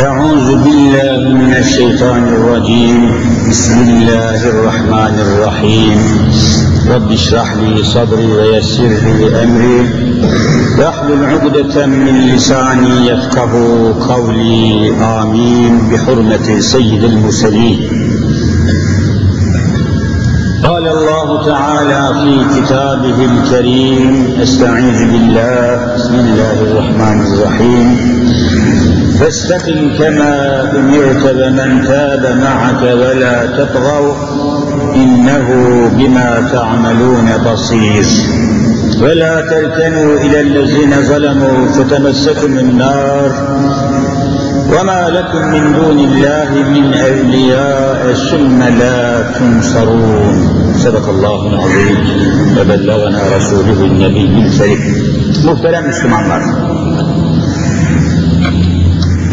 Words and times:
أعوذ 0.00 0.64
بالله 0.64 1.34
من 1.34 1.56
الشيطان 1.56 2.28
الرجيم. 2.28 3.10
بسم 3.50 3.80
الله 3.80 4.48
الرحمن 4.48 5.20
الرحيم. 5.20 5.98
رب 6.94 7.12
اشرح 7.12 7.52
لي 7.56 7.84
صدري 7.84 8.26
ويسر 8.26 8.88
لي 8.88 9.42
أمري. 9.44 9.80
واحلل 10.78 11.24
عقدة 11.24 11.86
من 11.86 12.34
لساني 12.34 13.06
يفقه 13.06 13.52
قولي. 14.14 14.92
آمين. 15.00 15.78
بحرمة 15.90 16.60
سيد 16.60 17.04
المرسلين. 17.04 17.78
قال 20.64 20.88
الله 20.88 21.46
تعالى 21.46 22.14
في 22.22 22.60
كتابه 22.60 23.24
الكريم. 23.24 24.28
أستعيذ 24.42 25.12
بالله. 25.12 25.94
بسم 25.96 26.14
الله 26.14 26.52
الرحمن 26.52 27.26
الرحيم. 27.32 28.16
فاستقم 29.20 29.96
كما 29.98 30.62
أمرت 30.78 31.24
ومن 31.24 31.84
تاب 31.84 32.36
معك 32.42 32.82
ولا 32.82 33.46
تطغوا 33.46 34.14
إنه 34.94 35.48
بما 35.92 36.48
تعملون 36.52 37.52
بصير. 37.52 38.06
ولا 39.02 39.40
تركنوا 39.40 40.18
إلى 40.20 40.40
الذين 40.40 41.02
ظلموا 41.02 41.68
فتمسكم 41.68 42.58
النار. 42.58 43.30
وما 44.72 45.08
لكم 45.08 45.42
من 45.52 45.72
دون 45.72 45.98
الله 45.98 46.50
من 46.74 46.94
أولياء 46.94 48.14
ثم 48.30 48.62
لا 48.62 49.22
تنصرون. 49.38 50.36
صدق 50.78 51.08
الله 51.08 51.40
العظيم. 51.48 51.98
وبلغنا 52.58 53.20
رسوله 53.36 53.78
النبي 53.84 54.46
الكريم. 54.46 54.80
Muhterem 55.46 55.84
Müslümanlar, 55.86 56.42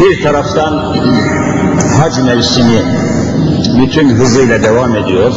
bir 0.03 0.23
taraftan 0.23 0.95
hac 1.97 2.17
mevsimi 2.25 2.81
bütün 3.81 4.09
hızıyla 4.09 4.63
devam 4.63 4.95
ediyor. 4.95 5.33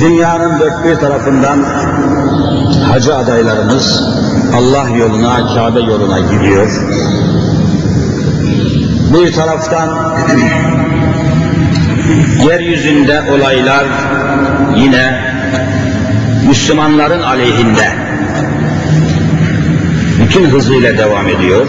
Dünyanın 0.00 0.60
dört 0.60 0.84
bir 0.84 0.94
tarafından 0.94 1.64
hacı 2.88 3.16
adaylarımız 3.16 4.02
Allah 4.56 4.88
yoluna, 4.88 5.54
Kabe 5.54 5.80
yoluna 5.80 6.20
gidiyor. 6.20 6.70
Bir 9.14 9.32
taraftan 9.32 9.88
yeryüzünde 12.48 13.22
olaylar 13.32 13.86
yine 14.76 15.20
Müslümanların 16.48 17.22
aleyhinde 17.22 18.03
bütün 20.22 20.44
hızıyla 20.44 20.98
devam 20.98 21.28
ediyor. 21.28 21.66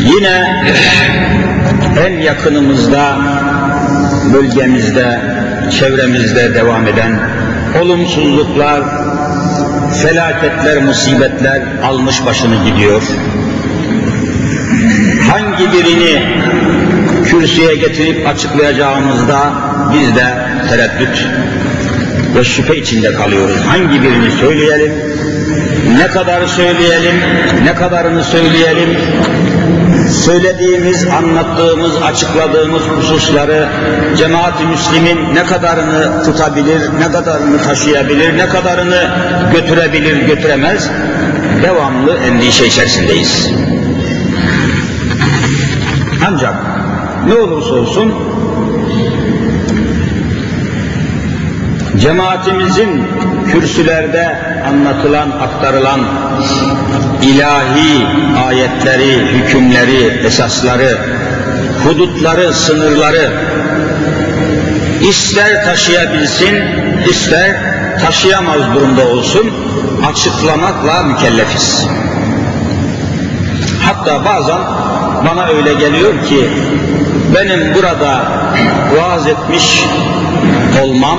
Yine 0.00 0.64
en 2.06 2.20
yakınımızda, 2.20 3.18
bölgemizde, 4.34 5.20
çevremizde 5.70 6.54
devam 6.54 6.86
eden 6.86 7.20
olumsuzluklar, 7.82 8.82
felaketler, 10.02 10.82
musibetler 10.82 11.62
almış 11.82 12.26
başını 12.26 12.54
gidiyor. 12.64 13.02
Hangi 15.30 15.72
birini 15.72 16.22
kürsüye 17.24 17.74
getirip 17.74 18.28
açıklayacağımızda 18.28 19.52
biz 19.94 20.16
de 20.16 20.24
tereddüt 20.68 21.26
ve 22.36 22.44
şüphe 22.44 22.76
içinde 22.76 23.14
kalıyoruz. 23.14 23.56
Hangi 23.66 24.02
birini 24.02 24.30
söyleyelim, 24.40 24.92
ne 25.96 26.06
kadar 26.06 26.46
söyleyelim, 26.46 27.14
ne 27.64 27.74
kadarını 27.74 28.24
söyleyelim, 28.24 28.98
söylediğimiz, 30.10 31.06
anlattığımız, 31.06 32.02
açıkladığımız 32.02 32.82
hususları 32.82 33.68
cemaat-i 34.16 34.66
müslimin 34.66 35.34
ne 35.34 35.44
kadarını 35.44 36.24
tutabilir, 36.24 36.80
ne 37.00 37.12
kadarını 37.12 37.62
taşıyabilir, 37.62 38.38
ne 38.38 38.48
kadarını 38.48 39.10
götürebilir, 39.52 40.26
götüremez, 40.26 40.90
devamlı 41.62 42.16
endişe 42.16 42.66
içerisindeyiz. 42.66 43.50
Ancak 46.28 46.54
ne 47.28 47.34
olursa 47.34 47.74
olsun 47.74 48.14
cemaatimizin 51.98 53.02
kürsülerde 53.52 54.38
anlatılan, 54.68 55.30
aktarılan 55.30 56.00
ilahi 57.22 58.06
ayetleri, 58.46 59.18
hükümleri, 59.18 60.26
esasları, 60.26 60.98
hudutları, 61.84 62.54
sınırları 62.54 63.32
ister 65.08 65.64
taşıyabilsin, 65.64 66.54
ister 67.10 67.56
taşıyamaz 68.00 68.74
durumda 68.74 69.06
olsun, 69.06 69.50
açıklamakla 70.10 71.02
mükellefiz. 71.02 71.86
Hatta 73.82 74.24
bazen 74.24 74.58
bana 75.26 75.46
öyle 75.46 75.74
geliyor 75.74 76.12
ki 76.28 76.50
benim 77.34 77.74
burada 77.74 78.24
vaaz 78.96 79.26
etmiş 79.26 79.84
olmam, 80.82 81.18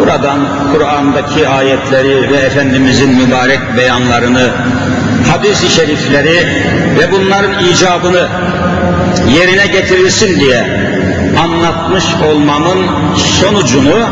buradan 0.00 0.38
Kur'an'daki 0.72 1.48
ayetleri 1.48 2.30
ve 2.30 2.36
Efendimizin 2.36 3.14
mübarek 3.14 3.60
beyanlarını, 3.76 4.50
hadis-i 5.32 5.70
şerifleri 5.70 6.46
ve 6.98 7.12
bunların 7.12 7.64
icabını 7.64 8.28
yerine 9.38 9.66
getirilsin 9.66 10.40
diye 10.40 10.64
anlatmış 11.42 12.04
olmamın 12.30 12.86
sonucunu 13.16 14.06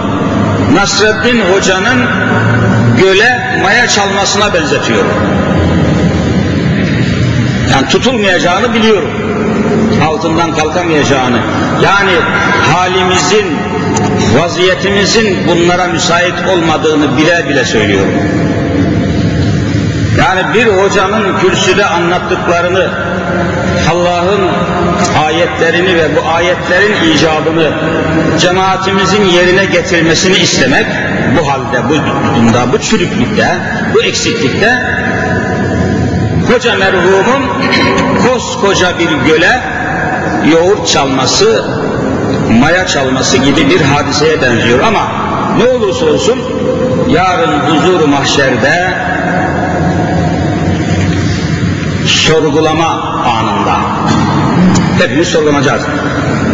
Nasreddin 0.74 1.42
Hoca'nın 1.52 2.06
göle 2.98 3.60
maya 3.62 3.88
çalmasına 3.88 4.54
benzetiyorum. 4.54 5.12
Yani 7.72 7.88
tutulmayacağını 7.88 8.74
biliyorum. 8.74 9.10
Altından 10.08 10.54
kalkamayacağını. 10.54 11.38
Yani 11.84 12.12
halimizin, 12.72 13.57
vaziyetimizin 14.40 15.36
bunlara 15.48 15.86
müsait 15.86 16.34
olmadığını 16.48 17.16
bile 17.16 17.48
bile 17.48 17.64
söylüyorum. 17.64 18.14
Yani 20.18 20.54
bir 20.54 20.66
hocanın 20.66 21.38
kürsüde 21.38 21.84
anlattıklarını, 21.84 22.90
Allah'ın 23.92 24.40
ayetlerini 25.24 25.96
ve 25.96 26.16
bu 26.16 26.28
ayetlerin 26.28 27.14
icabını 27.14 27.70
cemaatimizin 28.38 29.24
yerine 29.24 29.64
getirmesini 29.64 30.38
istemek, 30.38 30.86
bu 31.38 31.48
halde, 31.48 31.88
bu 31.88 31.94
durumda, 31.94 32.72
bu 32.72 32.78
çürüklükte, 32.78 33.48
bu 33.94 34.02
eksiklikte 34.02 34.82
koca 36.52 36.76
merhumun 36.76 37.42
koskoca 38.26 38.98
bir 38.98 39.32
göle 39.32 39.60
yoğurt 40.52 40.88
çalması, 40.88 41.64
maya 42.60 42.86
çalması 42.86 43.36
gibi 43.36 43.70
bir 43.70 43.80
hadiseye 43.80 44.42
benziyor 44.42 44.80
ama 44.80 45.08
ne 45.58 45.64
olursa 45.64 46.06
olsun 46.06 46.38
yarın 47.08 47.60
huzur 47.60 48.08
mahşerde 48.08 48.94
sorgulama 52.06 52.88
anında 53.24 53.76
hepimiz 54.98 55.28
sorgulanacağız. 55.28 55.82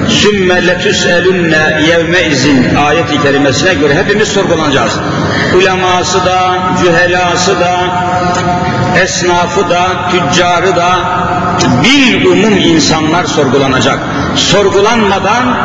Sümme 0.08 0.66
letüselünne 0.66 1.80
yevme 1.88 2.22
izin 2.22 2.74
ayet-i 2.74 3.22
kerimesine 3.22 3.74
göre 3.74 3.94
hepimiz 3.94 4.28
sorgulanacağız. 4.28 4.92
Uleması 5.56 6.26
da, 6.26 6.58
cühelası 6.82 7.60
da, 7.60 7.76
esnafı 9.02 9.70
da, 9.70 9.86
tüccarı 10.10 10.76
da, 10.76 10.98
bir 11.84 12.24
umum 12.24 12.56
insanlar 12.56 13.24
sorgulanacak. 13.24 13.98
Sorgulanmadan 14.36 15.56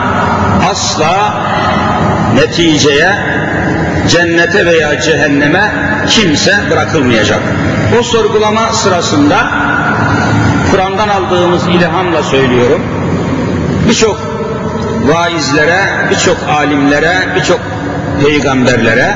asla 0.71 1.33
neticeye, 2.36 3.15
cennete 4.09 4.65
veya 4.65 5.01
cehenneme 5.01 5.71
kimse 6.09 6.56
bırakılmayacak. 6.71 7.39
O 8.00 8.03
sorgulama 8.03 8.74
sırasında 8.74 9.47
Kur'an'dan 10.71 11.09
aldığımız 11.09 11.68
ilhamla 11.68 12.24
söylüyorum. 12.24 12.81
Birçok 13.89 14.19
vaizlere, 15.06 15.80
birçok 16.12 16.38
alimlere, 16.50 17.15
birçok 17.35 17.59
peygamberlere 18.24 19.15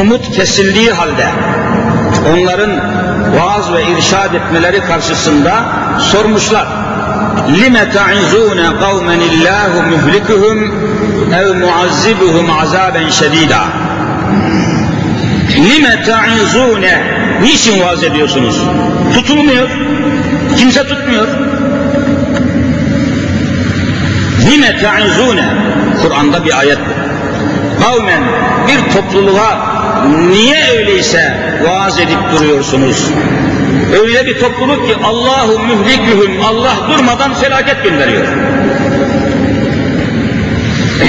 umut 0.00 0.30
kesildiği 0.30 0.90
halde 0.90 1.26
onların 2.32 2.70
vaaz 3.39 3.73
ve 3.73 3.83
irşad 3.83 4.33
etmeleri 4.33 4.81
karşısında 4.81 5.53
sormuşlar. 5.99 6.67
لِمَ 7.61 7.75
تَعِزُونَ 7.97 8.59
قَوْمًا 8.83 9.15
اللّٰهُ 9.29 9.71
مُهْلِكُهُمْ 9.91 10.57
اَوْ 11.39 11.47
مُعَذِّبُهُمْ 11.63 12.47
عَذَابًا 12.59 13.03
شَد۪يدًا 13.19 13.63
لِمَ 15.67 15.85
تَعِزُونَ 16.09 16.83
Niçin 17.41 17.81
vaaz 17.81 18.03
ediyorsunuz? 18.03 18.61
Tutulmuyor. 19.13 19.69
Kimse 20.57 20.87
tutmuyor. 20.87 21.27
Lime 24.51 24.77
ta'izune 24.77 25.45
Kur'an'da 26.01 26.45
bir 26.45 26.59
ayet 26.59 26.77
bu. 26.77 26.93
Kavmen 27.83 28.21
bir 28.67 28.93
topluluğa 28.93 29.59
niye 30.29 30.71
öyleyse 30.77 31.40
vaaz 31.64 31.98
edip 31.98 32.18
duruyorsunuz? 32.32 33.10
Öyle 34.02 34.26
bir 34.26 34.40
topluluk 34.40 34.86
ki 34.88 34.96
Allahu 35.04 35.58
mühlikühüm 35.58 36.40
Allah 36.44 36.74
durmadan 36.88 37.34
felaket 37.34 37.84
gönderiyor. 37.84 38.26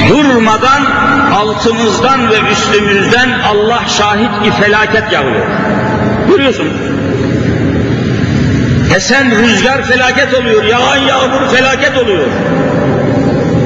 Durmadan 0.09 0.85
altımızdan 1.31 2.29
ve 2.29 2.35
üstümüzden 2.51 3.29
Allah 3.39 3.83
şahit 3.87 4.43
ki 4.43 4.51
felaket 4.61 5.11
yağıyor. 5.11 5.45
Görüyorsunuz. 6.29 6.73
Esen 8.95 9.31
rüzgar 9.31 9.83
felaket 9.83 10.33
oluyor, 10.33 10.63
yağan 10.63 10.97
yağmur 10.97 11.49
felaket 11.55 11.97
oluyor. 11.97 12.27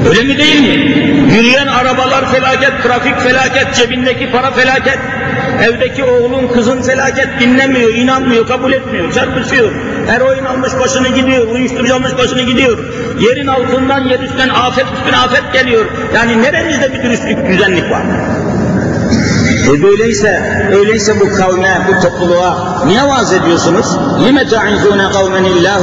Öyle 0.08 0.22
mi 0.22 0.38
değil 0.38 0.60
mi? 0.60 0.98
Yürüyen 1.34 1.66
arabalar 1.66 2.32
felaket, 2.32 2.82
trafik 2.82 3.20
felaket, 3.20 3.74
cebindeki 3.74 4.30
para 4.30 4.50
felaket, 4.50 4.98
evdeki 5.63 6.03
oğlun 6.03 6.47
kızın 6.47 6.81
felaket 6.81 7.27
dinlemiyor, 7.39 7.93
inanmıyor, 7.93 8.47
kabul 8.47 8.73
etmiyor, 8.73 9.13
çarpışıyor. 9.13 9.71
Eroin 10.07 10.45
almış 10.45 10.73
başını 10.79 11.07
gidiyor, 11.07 11.47
uyuşturucu 11.47 11.95
almış 11.95 12.17
başını 12.17 12.41
gidiyor. 12.41 12.77
Yerin 13.19 13.47
altından 13.47 13.99
yer 13.99 14.19
üstten 14.19 14.49
afet 14.49 14.85
üstüne 14.97 15.17
afet 15.17 15.53
geliyor. 15.53 15.85
Yani 16.15 16.41
neremizde 16.41 16.93
bir 16.93 17.03
dürüstlük, 17.03 17.47
düzenlik 17.47 17.91
var? 17.91 18.01
E 19.69 19.83
böyleyse, 19.83 20.41
öyleyse 20.75 21.19
bu 21.19 21.35
kavme, 21.37 21.81
bu 21.87 22.01
topluluğa 22.01 22.83
niye 22.85 23.03
vaaz 23.03 23.33
ediyorsunuz? 23.33 23.85
لِمَ 24.25 24.49
تَعِذُونَ 24.49 25.01
قَوْمًا 25.11 25.39
اللّٰهُ 25.39 25.81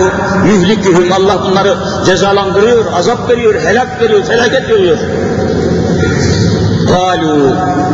يُهْلِكُهُمْ 0.50 1.12
Allah 1.12 1.42
bunları 1.44 1.76
cezalandırıyor, 2.06 2.84
azap 2.94 3.30
veriyor, 3.30 3.54
helak 3.64 4.00
veriyor, 4.02 4.24
felaket 4.24 4.70
veriyor. 4.70 4.96
قَالُوا 6.90 7.80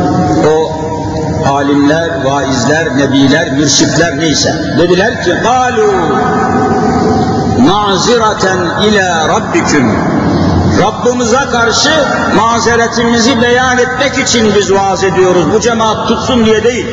alimler, 1.46 2.24
vaizler, 2.24 2.96
nebiler, 2.96 3.52
mürşitler 3.52 4.18
neyse. 4.18 4.74
Dediler 4.78 5.22
ki 5.24 5.34
kalu 5.42 5.92
maziraten 7.58 8.58
ila 8.82 9.28
rabbiküm 9.28 9.92
Rabbimize 10.80 11.40
karşı 11.52 11.90
mazeretimizi 12.36 13.42
beyan 13.42 13.78
etmek 13.78 14.18
için 14.18 14.54
biz 14.54 14.72
vaaz 14.72 15.04
ediyoruz. 15.04 15.52
Bu 15.52 15.60
cemaat 15.60 16.08
tutsun 16.08 16.44
diye 16.44 16.64
değil. 16.64 16.86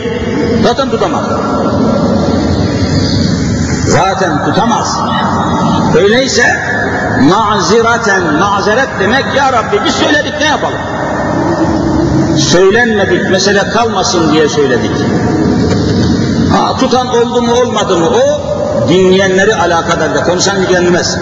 Zaten 0.64 0.90
tutamaz. 0.90 1.26
Zaten 3.88 4.46
tutamaz. 4.46 5.00
Öyleyse 5.96 6.60
maziraten, 7.22 8.34
mazeret 8.34 8.90
demek 9.00 9.26
ya 9.36 9.54
Rabbi 9.54 9.82
biz 9.86 9.94
söyledik 9.94 10.34
ne 10.40 10.46
yapalım? 10.46 10.80
Söylenmedik, 12.38 13.30
mesele 13.30 13.70
kalmasın 13.70 14.34
diye 14.34 14.50
söyledik. 14.50 14.92
Ha, 16.52 16.78
tutan 16.78 17.08
oldu 17.08 17.42
mu 17.42 17.54
olmadı 17.54 17.98
mı 17.98 18.10
o 18.10 18.42
dinleyenleri 18.90 19.56
alakadar 19.56 20.16
da 20.16 20.24
konuşan 20.24 20.62
ilgilenmez. 20.62 21.18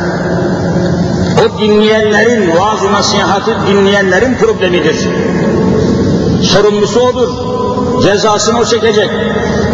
O 1.45 1.59
dinleyenlerin, 1.61 2.51
vaaz-ı 2.57 2.87
dinleyenlerin 3.67 4.35
problemidir. 4.35 5.07
Sorumlusu 6.43 6.99
odur. 6.99 7.29
Cezasını 8.03 8.59
o 8.59 8.65
çekecek. 8.65 9.09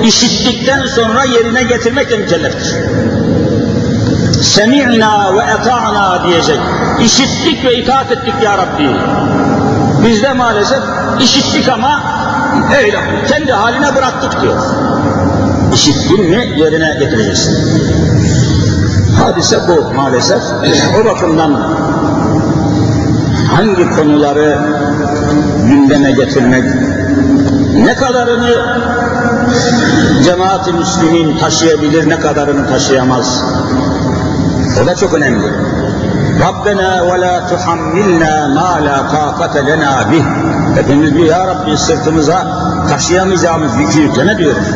İşittikten 0.04 0.88
sonra 0.88 1.24
yerine 1.24 1.64
getirmekle 1.64 2.18
mükelleftir. 2.18 2.76
Semi'na 4.42 5.38
ve 5.38 5.42
eta'na 5.42 6.28
diyecek. 6.28 6.60
İşittik 7.02 7.66
ve 7.66 7.76
itaat 7.76 8.12
ettik 8.12 8.34
ya 8.44 8.58
Rabbi. 8.58 8.90
Biz 10.06 10.24
de 10.24 10.34
maalesef 10.34 10.80
işittik 11.20 11.70
ama 11.70 12.04
öyle 12.84 12.98
kendi 13.28 13.52
haline 13.52 13.96
bıraktık 13.96 14.42
diyor. 14.42 14.58
İşittin 15.74 16.30
mi 16.30 16.54
yerine 16.58 16.96
getireceksin. 17.00 17.58
Hadise 19.24 19.60
bu 19.68 19.94
maalesef. 19.94 20.42
O 21.02 21.06
bakımdan 21.06 21.52
hangi 23.56 23.90
konuları 23.90 24.58
gündeme 25.68 26.12
getirmek, 26.12 26.64
ne 27.76 27.96
kadarını 27.96 28.80
cemaat-i 30.24 30.74
müslimin 30.74 31.38
taşıyabilir, 31.38 32.10
ne 32.10 32.20
kadarını 32.20 32.68
taşıyamaz. 32.68 33.44
O 34.84 34.88
da 34.88 34.96
çok 34.96 35.14
önemli. 35.14 35.48
Rabbena 36.40 37.06
ve 37.06 37.22
la 37.22 37.48
tuhammilna 37.48 38.48
ma 38.48 38.86
la 38.86 39.08
taqate 39.08 39.66
lena. 39.66 40.06
Hepimiz 40.76 41.16
bir 41.16 41.26
ya 41.26 41.48
Rabbi 41.48 41.78
sırtımıza 41.78 42.48
taşıyamayacağımız 42.90 43.72
yükü 43.80 44.00
yükleme 44.00 44.38
diyoruz. 44.38 44.68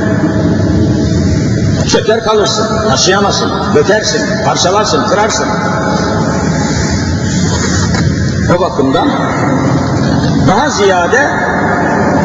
Çöker 1.92 2.24
kalırsın, 2.24 2.90
taşıyamazsın, 2.90 3.52
dökersin, 3.76 4.22
parçalarsın, 4.46 5.08
kırarsın. 5.08 5.48
O 8.58 8.60
bakımdan 8.60 9.10
daha 10.48 10.70
ziyade 10.70 11.30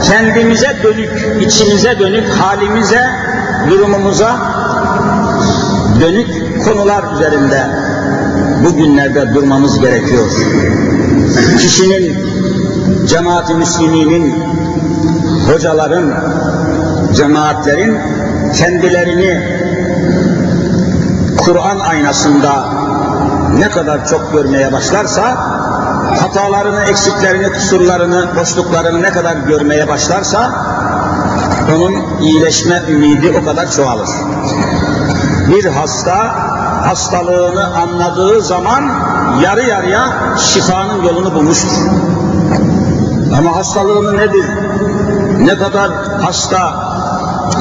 kendimize 0.05 0.77
dönük, 0.83 1.43
içimize 1.47 1.99
dönük, 1.99 2.29
halimize, 2.29 3.11
durumumuza 3.71 4.37
dönük 6.01 6.65
konular 6.65 7.05
üzerinde 7.15 7.67
bugünlerde 8.65 9.35
durmamız 9.35 9.81
gerekiyor. 9.81 10.31
Kişinin, 11.59 12.32
cemaat-i 13.07 13.55
müsliminin, 13.55 14.45
hocaların, 15.53 16.15
cemaatlerin 17.15 17.99
kendilerini 18.59 19.63
Kur'an 21.39 21.81
aynasında 21.81 22.65
ne 23.59 23.71
kadar 23.71 24.07
çok 24.07 24.33
görmeye 24.33 24.73
başlarsa, 24.73 25.23
hatalarını, 26.21 26.83
eksiklerini, 26.83 27.53
kusurlarını, 27.53 28.29
boşluklarını 28.41 29.03
ne 29.03 29.11
kadar 29.11 29.37
görmeye 29.37 29.89
başlarsa, 29.89 30.51
onun 31.77 32.21
iyileşme 32.21 32.83
ümidi 32.89 33.39
o 33.43 33.45
kadar 33.45 33.71
çoğalır. 33.71 34.09
Bir 35.49 35.65
hasta 35.65 36.35
hastalığını 36.87 37.77
anladığı 37.77 38.43
zaman 38.43 38.83
yarı 39.43 39.63
yarıya 39.63 40.09
şifanın 40.39 41.03
yolunu 41.03 41.35
bulmuştur. 41.35 41.73
Ama 43.39 43.57
hastalığını 43.57 44.17
nedir? 44.17 44.45
Ne 45.41 45.59
kadar 45.59 45.91
hasta, 46.23 46.75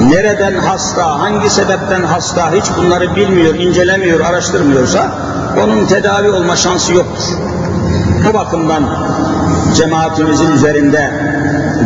nereden 0.09 0.53
hasta, 0.53 1.19
hangi 1.19 1.49
sebepten 1.49 2.03
hasta 2.03 2.51
hiç 2.51 2.65
bunları 2.77 3.15
bilmiyor, 3.15 3.55
incelemiyor, 3.55 4.19
araştırmıyorsa 4.19 5.11
onun 5.63 5.85
tedavi 5.85 6.29
olma 6.29 6.55
şansı 6.55 6.93
yoktur. 6.93 7.23
Bu 8.29 8.33
bakımdan 8.33 8.83
cemaatimizin 9.75 10.51
üzerinde 10.51 11.11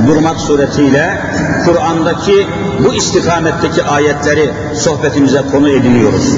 durmak 0.08 0.40
suretiyle 0.40 1.22
Kur'an'daki 1.66 2.48
bu 2.86 2.94
istikametteki 2.94 3.84
ayetleri 3.84 4.52
sohbetimize 4.74 5.42
konu 5.52 5.70
ediniyoruz. 5.70 6.36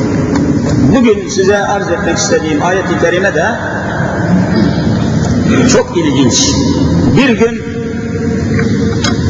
Bugün 0.96 1.30
size 1.30 1.58
arz 1.58 1.92
etmek 1.92 2.18
istediğim 2.18 2.66
ayet-i 2.66 3.00
kerime 3.00 3.36
de 3.36 3.46
çok 5.72 5.98
ilginç. 5.98 6.56
Bir 7.18 7.30
gün 7.30 7.62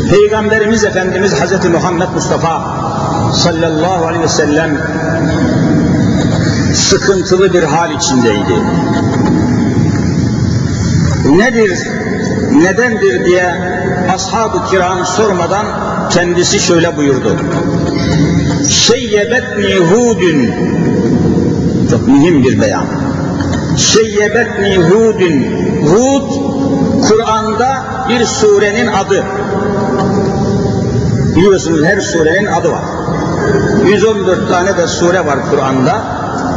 Peygamberimiz 0.10 0.84
Efendimiz 0.84 1.34
Hz. 1.34 1.66
Muhammed 1.66 2.08
Mustafa 2.16 2.78
sallallahu 3.34 4.06
aleyhi 4.06 4.24
ve 4.24 4.28
sellem 4.28 4.78
sıkıntılı 6.74 7.54
bir 7.54 7.64
hal 7.64 7.92
içindeydi. 7.92 8.56
Nedir, 11.26 11.80
nedendir 12.52 13.26
diye 13.26 13.56
ashab-ı 14.14 14.70
kiram 14.72 15.06
sormadan 15.06 15.66
kendisi 16.10 16.60
şöyle 16.60 16.98
buyurdu. 16.98 17.38
Şeyyebetni 18.70 19.76
hudün 19.76 20.52
çok 21.90 22.08
mühim 22.08 22.44
bir 22.44 22.62
beyan. 22.62 22.86
Şeyyebetni 23.78 24.78
hudün 24.78 25.68
Hud 25.88 26.32
Kur'an'da 27.08 27.84
bir 28.10 28.26
surenin 28.26 28.88
adı. 28.88 29.24
Biliyorsunuz 31.36 31.84
her 31.84 32.00
surenin 32.00 32.46
adı 32.46 32.72
var. 32.72 32.84
114 33.86 34.50
tane 34.50 34.78
de 34.78 34.88
sure 34.88 35.26
var 35.26 35.40
Kur'an'da. 35.52 35.94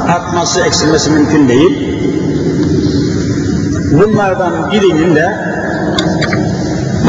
Artması, 0.09 0.61
eksilmesi 0.61 1.11
mümkün 1.11 1.49
değil. 1.49 1.99
Bunlardan 3.93 4.71
birinin 4.73 5.17
de 5.17 5.51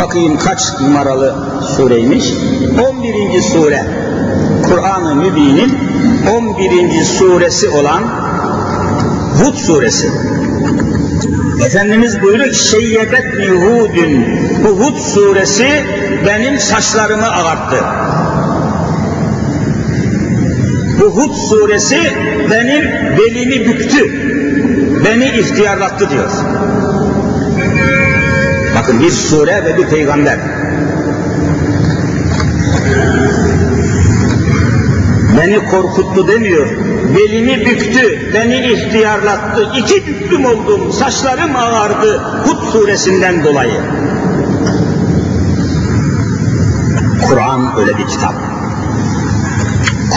bakayım 0.01 0.37
kaç 0.37 0.79
numaralı 0.81 1.35
sureymiş? 1.77 2.33
11. 2.89 3.41
sure. 3.41 3.85
Kur'an-ı 4.67 5.15
Mübin'in 5.15 5.77
11. 6.37 7.03
suresi 7.03 7.69
olan 7.69 8.03
Hud 9.41 9.55
suresi. 9.55 10.07
Efendimiz 11.65 12.21
buyuruyor 12.21 12.49
ki 12.49 12.69
Şeyyebetni 12.69 13.47
Hudün 13.47 14.25
bu 14.63 14.69
Hud 14.69 14.97
suresi 14.97 15.67
benim 16.27 16.59
saçlarımı 16.59 17.27
ağarttı. 17.31 17.83
Bu 20.99 21.05
Hud 21.05 21.33
suresi 21.49 21.99
benim 22.51 22.83
belimi 23.17 23.65
büktü. 23.65 24.31
Beni 25.05 25.25
ihtiyarlattı 25.25 26.09
diyor. 26.09 26.29
Bakın 28.75 28.99
bir 28.99 29.11
sure 29.11 29.65
ve 29.65 29.77
bir 29.77 29.87
peygamber. 29.87 30.60
Beni 35.51 35.65
korkuttu 35.65 36.27
demiyor. 36.27 36.67
Belimi 37.15 37.65
büktü, 37.65 38.31
beni 38.33 38.71
ihtiyarlattı. 38.71 39.69
İki 39.77 40.07
büklüm 40.07 40.45
oldum, 40.45 40.93
saçlarım 40.93 41.55
ağardı 41.55 42.17
Hud 42.17 42.71
suresinden 42.71 43.43
dolayı. 43.43 43.81
Kur'an 47.27 47.79
öyle 47.79 47.97
bir 47.97 48.07
kitap. 48.07 48.33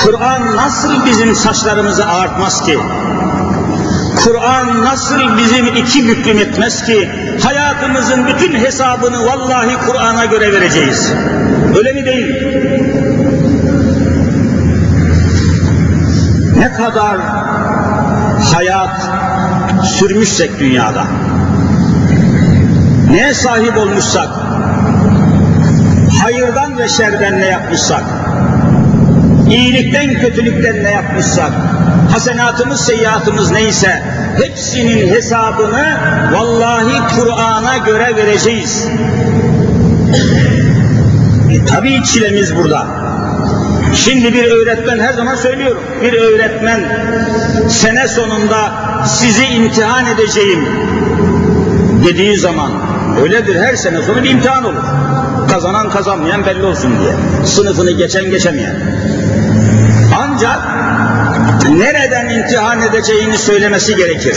Kur'an 0.04 0.56
nasıl 0.56 1.06
bizim 1.06 1.34
saçlarımızı 1.34 2.06
ağartmaz 2.06 2.66
ki? 2.66 2.78
Kur'an 4.24 4.84
nasıl 4.84 5.38
bizim 5.38 5.66
iki 5.66 6.08
büklüm 6.08 6.38
etmez 6.38 6.86
ki? 6.86 7.10
Hayatımızın 7.42 8.26
bütün 8.26 8.54
hesabını 8.54 9.26
vallahi 9.26 9.76
Kur'an'a 9.86 10.24
göre 10.24 10.52
vereceğiz. 10.52 11.12
Öyle 11.78 11.92
mi 11.92 12.04
değil 12.04 12.26
mi? 12.26 12.53
Ne 16.64 16.72
kadar 16.72 17.16
hayat 18.54 19.10
sürmüşsek 19.84 20.58
dünyada, 20.58 21.04
neye 23.10 23.34
sahip 23.34 23.78
olmuşsak, 23.78 24.28
hayırdan 26.22 26.78
ve 26.78 26.88
şerden 26.88 27.40
ne 27.40 27.46
yapmışsak, 27.46 28.04
iyilikten 29.50 30.14
kötülükten 30.14 30.84
ne 30.84 30.90
yapmışsak, 30.90 31.52
hasenatımız 32.12 32.80
seyyiatımız 32.80 33.50
neyse 33.50 34.02
hepsinin 34.42 35.14
hesabını 35.14 35.98
vallahi 36.32 37.16
Kur'an'a 37.16 37.76
göre 37.76 38.16
vereceğiz. 38.16 38.88
E, 41.50 41.64
tabii 41.64 42.02
çilemiz 42.04 42.56
burada. 42.56 42.86
Şimdi 43.94 44.34
bir 44.34 44.44
öğretmen 44.44 44.98
her 44.98 45.12
zaman 45.12 45.34
söylüyorum. 45.34 45.82
Bir 46.02 46.12
öğretmen 46.12 46.80
sene 47.68 48.08
sonunda 48.08 48.72
sizi 49.06 49.44
imtihan 49.44 50.06
edeceğim 50.06 50.68
dediği 52.04 52.38
zaman 52.38 52.70
öyledir 53.22 53.60
her 53.60 53.74
sene 53.74 54.02
sonu 54.02 54.24
bir 54.24 54.30
imtihan 54.30 54.64
olur. 54.64 54.84
Kazanan 55.50 55.90
kazanmayan 55.90 56.46
belli 56.46 56.64
olsun 56.64 56.92
diye. 57.00 57.12
Sınıfını 57.46 57.90
geçen 57.90 58.30
geçemeyen. 58.30 58.76
Ancak 60.18 60.58
nereden 61.70 62.28
imtihan 62.28 62.82
edeceğini 62.82 63.38
söylemesi 63.38 63.96
gerekir. 63.96 64.36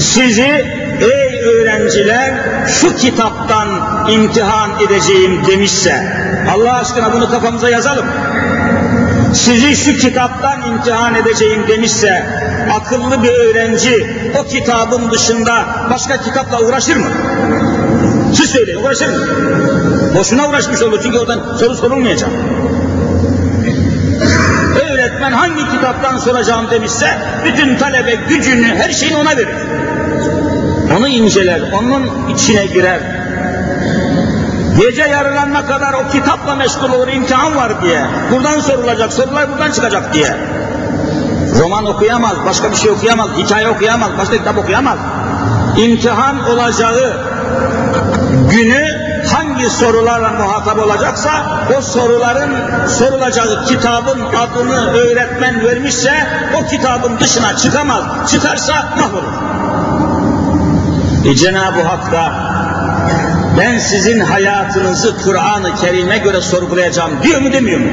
Sizi 0.00 0.66
ey 1.00 1.40
öğrenciler 1.44 2.34
şu 2.66 2.96
kitaptan 2.96 3.65
imtihan 4.10 4.70
edeceğim 4.86 5.40
demişse 5.46 6.12
Allah 6.54 6.72
aşkına 6.72 7.12
bunu 7.12 7.30
kafamıza 7.30 7.70
yazalım. 7.70 8.06
Sizi 9.34 9.76
şu 9.76 9.96
kitaptan 9.96 10.62
imtihan 10.68 11.14
edeceğim 11.14 11.64
demişse 11.68 12.26
akıllı 12.72 13.22
bir 13.22 13.28
öğrenci 13.28 14.16
o 14.40 14.44
kitabın 14.44 15.10
dışında 15.10 15.66
başka 15.90 16.16
kitapla 16.16 16.60
uğraşır 16.60 16.96
mı? 16.96 17.06
Siz 18.34 18.50
söyleyin 18.50 18.84
uğraşır 18.84 19.08
mı? 19.08 19.26
Boşuna 20.14 20.48
uğraşmış 20.48 20.82
olur 20.82 21.00
çünkü 21.02 21.18
oradan 21.18 21.56
soru 21.60 21.74
sorulmayacak. 21.74 22.30
Öğretmen 24.90 25.32
hangi 25.32 25.70
kitaptan 25.70 26.18
soracağım 26.18 26.66
demişse 26.70 27.18
bütün 27.44 27.76
talebe 27.76 28.14
gücünü 28.28 28.66
her 28.66 28.90
şeyini 28.90 29.16
ona 29.16 29.36
verir. 29.36 29.48
Onu 30.98 31.08
inceler, 31.08 31.60
onun 31.72 32.28
içine 32.34 32.66
girer. 32.66 33.00
Gece 34.78 35.02
yarılanma 35.02 35.66
kadar 35.66 35.92
o 35.92 36.08
kitapla 36.08 36.54
meşgul 36.54 36.92
olur, 36.92 37.08
imtihan 37.08 37.56
var 37.56 37.82
diye. 37.82 38.06
Buradan 38.32 38.60
sorulacak, 38.60 39.12
sorular 39.12 39.50
buradan 39.50 39.70
çıkacak 39.70 40.14
diye. 40.14 40.36
Roman 41.60 41.86
okuyamaz, 41.86 42.36
başka 42.46 42.70
bir 42.70 42.76
şey 42.76 42.90
okuyamaz, 42.90 43.28
hikaye 43.36 43.68
okuyamaz, 43.68 44.10
başka 44.18 44.36
kitap 44.36 44.58
okuyamaz. 44.58 44.98
İmtihan 45.76 46.50
olacağı 46.50 47.12
günü 48.50 49.06
hangi 49.32 49.70
sorularla 49.70 50.30
muhatap 50.30 50.78
olacaksa 50.78 51.30
o 51.78 51.82
soruların 51.82 52.54
sorulacağı 52.86 53.64
kitabın 53.64 54.20
adını 54.20 54.90
öğretmen 54.96 55.64
vermişse 55.64 56.12
o 56.54 56.66
kitabın 56.66 57.18
dışına 57.18 57.56
çıkamaz. 57.56 58.30
Çıkarsa 58.30 58.74
mahvolur. 58.96 59.32
E 61.24 61.34
Cenab-ı 61.34 61.82
Hak 61.82 62.12
da 62.12 62.32
ben 63.58 63.78
sizin 63.78 64.20
hayatınızı 64.20 65.16
Kur'an-ı 65.24 65.74
Kerim'e 65.80 66.18
göre 66.18 66.40
sorgulayacağım 66.40 67.10
diyor 67.22 67.40
mu 67.40 67.52
demiyor 67.52 67.80
mu? 67.80 67.86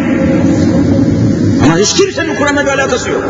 Ama 1.63 1.77
hiç 1.77 1.93
kimsenin 1.93 2.35
Kur'an'la 2.35 2.65
bir 2.65 2.71
alakası 2.71 3.09
yok. 3.09 3.23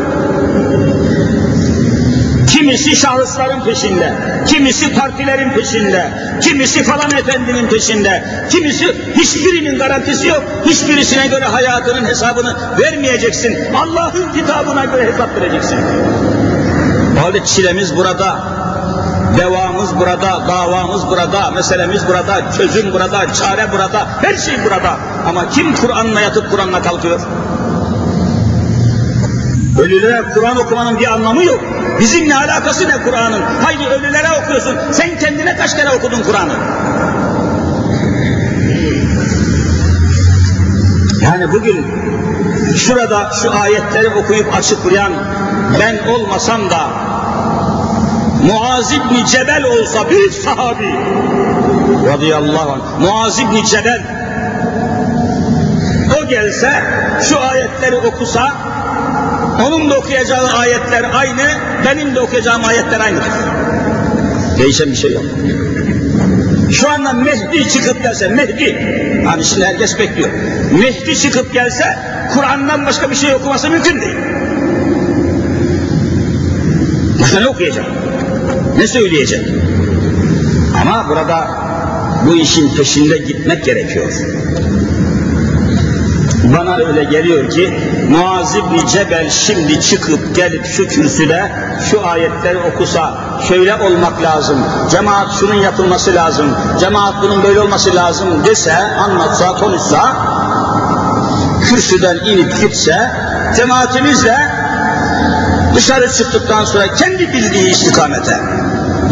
Kimisi 2.48 2.96
şahısların 2.96 3.60
peşinde, 3.64 4.12
kimisi 4.46 4.94
partilerin 4.94 5.50
peşinde, 5.50 6.10
kimisi 6.40 6.82
falan 6.82 7.10
efendinin 7.10 7.68
peşinde, 7.68 8.24
kimisi 8.50 8.86
hiçbirinin 9.14 9.78
garantisi 9.78 10.28
yok, 10.28 10.44
hiçbirisine 10.64 11.26
göre 11.26 11.44
hayatının 11.44 12.04
hesabını 12.04 12.56
vermeyeceksin. 12.80 13.58
Allah'ın 13.74 14.32
kitabına 14.32 14.84
göre 14.84 15.12
hesap 15.12 15.40
vereceksin. 15.40 15.78
O 17.18 17.22
halde 17.22 17.44
çilemiz 17.44 17.96
burada, 17.96 18.53
devamız 19.38 19.96
burada, 19.98 20.48
davamız 20.48 21.08
burada, 21.08 21.50
meselemiz 21.50 22.06
burada, 22.06 22.52
çözüm 22.56 22.92
burada, 22.92 23.32
çare 23.32 23.72
burada, 23.72 24.06
her 24.22 24.36
şey 24.36 24.64
burada. 24.64 24.96
Ama 25.28 25.48
kim 25.48 25.74
Kur'an'la 25.74 26.20
yatıp 26.20 26.50
Kur'an'la 26.50 26.82
kalkıyor? 26.82 27.20
Ölülere 29.80 30.22
Kur'an 30.34 30.56
okumanın 30.56 30.98
bir 30.98 31.12
anlamı 31.12 31.44
yok. 31.44 31.60
Bizim 32.00 32.28
ne 32.28 32.36
alakası 32.36 32.88
ne 32.88 33.02
Kur'an'ın? 33.02 33.42
Haydi 33.62 33.86
ölülere 33.86 34.28
okuyorsun. 34.42 34.76
Sen 34.92 35.18
kendine 35.18 35.56
kaç 35.56 35.76
kere 35.76 35.90
okudun 35.90 36.22
Kur'an'ı? 36.22 36.52
Yani 41.22 41.52
bugün 41.52 41.86
şurada 42.76 43.30
şu 43.42 43.52
ayetleri 43.60 44.08
okuyup 44.08 44.54
açıklayan 44.54 45.12
ben 45.80 46.08
olmasam 46.08 46.70
da 46.70 46.88
Muaz 48.44 48.92
İbni 48.92 49.26
Cebel 49.26 49.64
olsa 49.64 50.10
bir 50.10 50.30
sahabi 50.30 50.94
radıyallahu 52.06 52.72
anh 52.72 53.00
Muaz 53.00 53.38
İbni 53.38 53.66
Cebel 53.66 54.02
o 56.22 56.28
gelse 56.28 56.72
şu 57.28 57.40
ayetleri 57.40 57.96
okusa 57.96 58.52
onun 59.66 59.90
da 59.90 59.98
okuyacağı 59.98 60.48
ayetler 60.48 61.04
aynı, 61.14 61.42
benim 61.86 62.14
de 62.14 62.20
okuyacağım 62.20 62.64
ayetler 62.64 63.00
aynıdır. 63.00 63.32
Değişen 64.58 64.88
bir 64.88 64.96
şey 64.96 65.12
yok. 65.12 65.24
Şu 66.72 66.90
anda 66.90 67.12
Mehdi 67.12 67.68
çıkıp 67.68 68.02
gelse, 68.02 68.28
Mehdi, 68.28 69.22
hani 69.26 69.44
şimdi 69.44 69.64
herkes 69.64 69.98
bekliyor. 69.98 70.30
Mehdi 70.80 71.18
çıkıp 71.18 71.52
gelse, 71.52 71.98
Kur'an'dan 72.34 72.86
başka 72.86 73.10
bir 73.10 73.16
şey 73.16 73.34
okuması 73.34 73.70
mümkün 73.70 74.00
değil. 74.00 74.16
Başka 77.20 77.40
ne 77.40 77.46
okuyacak? 77.46 77.86
Ne 78.76 78.86
söyleyecek? 78.86 79.48
Ama 80.80 81.08
burada 81.08 81.48
bu 82.26 82.34
işin 82.34 82.74
peşinde 82.76 83.18
gitmek 83.18 83.64
gerekiyor. 83.64 84.12
Bana 86.44 86.76
öyle 86.76 87.04
geliyor 87.04 87.50
ki 87.50 87.80
Muaz 88.10 88.56
İbni 88.56 88.86
Cebel 88.86 89.30
şimdi 89.30 89.80
çıkıp 89.80 90.36
gelip 90.36 90.66
şu 90.66 90.88
kürsüde 90.88 91.52
şu 91.90 92.06
ayetleri 92.06 92.58
okusa 92.58 93.14
şöyle 93.48 93.74
olmak 93.74 94.22
lazım, 94.22 94.58
cemaat 94.90 95.32
şunun 95.40 95.54
yapılması 95.54 96.14
lazım, 96.14 96.46
cemaat 96.80 97.14
bunun 97.22 97.42
böyle 97.42 97.60
olması 97.60 97.94
lazım 97.94 98.28
dese, 98.46 98.74
anlatsa, 98.74 99.54
konuşsa, 99.54 100.16
kürsüden 101.68 102.16
inip 102.16 102.60
gitse, 102.60 103.10
cemaatimizle 103.56 104.36
dışarı 105.74 106.12
çıktıktan 106.12 106.64
sonra 106.64 106.94
kendi 106.94 107.32
bildiği 107.32 107.70
istikamete, 107.70 108.40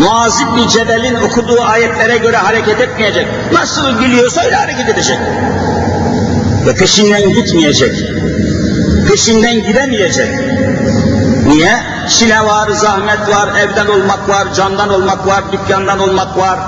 Muaz 0.02 0.40
İbni 0.40 0.68
Cebel'in 0.68 1.14
okuduğu 1.14 1.62
ayetlere 1.62 2.16
göre 2.16 2.36
hareket 2.36 2.80
etmeyecek. 2.80 3.26
Nasıl 3.52 3.98
biliyorsa 4.00 4.44
öyle 4.44 4.56
hareket 4.56 4.88
edecek. 4.88 5.18
ve 6.66 6.74
peşinden 6.74 7.32
gitmeyecek. 7.32 7.96
Peşinden 9.08 9.62
gidemeyecek. 9.62 10.30
Niye? 11.46 11.82
Çile 12.08 12.40
var, 12.40 12.70
zahmet 12.70 13.28
var, 13.28 13.48
evden 13.58 13.86
olmak 13.86 14.28
var, 14.28 14.54
candan 14.54 14.88
olmak 14.88 15.26
var, 15.26 15.52
dükkandan 15.52 15.98
olmak 15.98 16.38
var. 16.38 16.58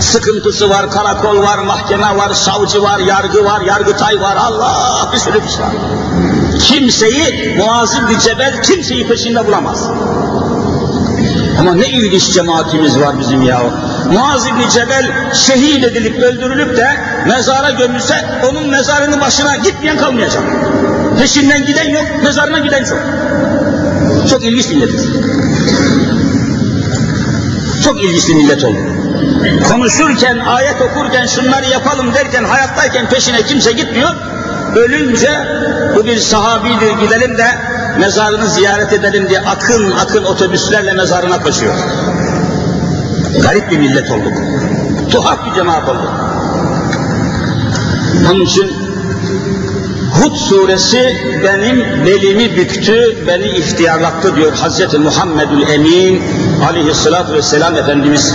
Sıkıntısı 0.00 0.70
var, 0.70 0.90
karakol 0.90 1.42
var, 1.42 1.58
mahkeme 1.58 2.16
var, 2.16 2.34
savcı 2.34 2.82
var, 2.82 2.98
yargı 2.98 3.44
var, 3.44 3.60
yargıtay 3.60 4.20
var, 4.20 4.36
Allah 4.36 5.10
bir 5.12 5.18
sürü 5.18 5.42
bir 5.42 5.48
şey 5.48 5.60
var. 5.60 5.72
Kimseyi 6.60 7.56
muazim 7.58 8.08
bir 8.08 8.18
cebel 8.18 8.62
kimseyi 8.62 9.08
peşinde 9.08 9.46
bulamaz. 9.46 9.88
Ama 11.60 11.74
ne 11.74 11.88
ilginç 11.88 12.32
cemaatimiz 12.32 13.00
var 13.00 13.18
bizim 13.18 13.42
ya. 13.42 13.60
Muaz 14.12 14.46
İbni 14.46 14.70
Cebel 14.70 15.32
şehit 15.32 15.84
edilip 15.84 16.22
öldürülüp 16.22 16.76
de 16.76 16.96
mezara 17.26 17.70
gömülse 17.70 18.14
onun 18.50 18.68
mezarının 18.68 19.20
başına 19.20 19.56
gitmeyen 19.56 19.98
kalmayacak. 19.98 20.42
Peşinden 21.18 21.66
giden 21.66 21.88
yok, 21.88 22.04
mezarına 22.22 22.58
giden 22.58 22.84
çok. 22.84 22.98
Çok 24.30 24.44
ilginç 24.44 24.68
milletiz. 24.68 25.06
Çok 27.84 28.04
ilginç 28.04 28.28
bir 28.28 28.34
millet 28.34 28.64
oldu. 28.64 28.78
Konuşurken, 29.68 30.38
ayet 30.38 30.82
okurken, 30.82 31.26
şunları 31.26 31.66
yapalım 31.66 32.14
derken, 32.14 32.44
hayattayken 32.44 33.08
peşine 33.08 33.42
kimse 33.42 33.72
gitmiyor. 33.72 34.10
Ölünce 34.76 35.30
bu 35.96 36.06
bir 36.06 36.18
sahabidir 36.18 36.90
gidelim 37.00 37.38
de 37.38 37.46
mezarını 37.98 38.46
ziyaret 38.46 38.92
edelim 38.92 39.28
diye 39.28 39.40
akın 39.40 39.90
akın 39.90 40.24
otobüslerle 40.24 40.92
mezarına 40.92 41.42
koşuyor. 41.42 41.74
Garip 43.42 43.70
bir 43.70 43.78
millet 43.78 44.10
olduk. 44.10 44.32
Tuhaf 45.10 45.46
bir 45.46 45.54
cemaat 45.54 45.88
olduk. 45.88 46.10
Onun 48.30 48.44
için 48.44 48.72
Hud 50.12 50.36
suresi 50.36 51.16
benim 51.44 52.04
belimi 52.06 52.56
büktü, 52.56 53.26
beni 53.26 53.48
ihtiyarlattı 53.48 54.36
diyor 54.36 54.52
Hazreti 54.52 54.98
Muhammedül 54.98 55.68
Emin 55.68 56.22
aleyhissalatü 56.68 57.32
vesselam 57.32 57.76
Efendimiz. 57.76 58.34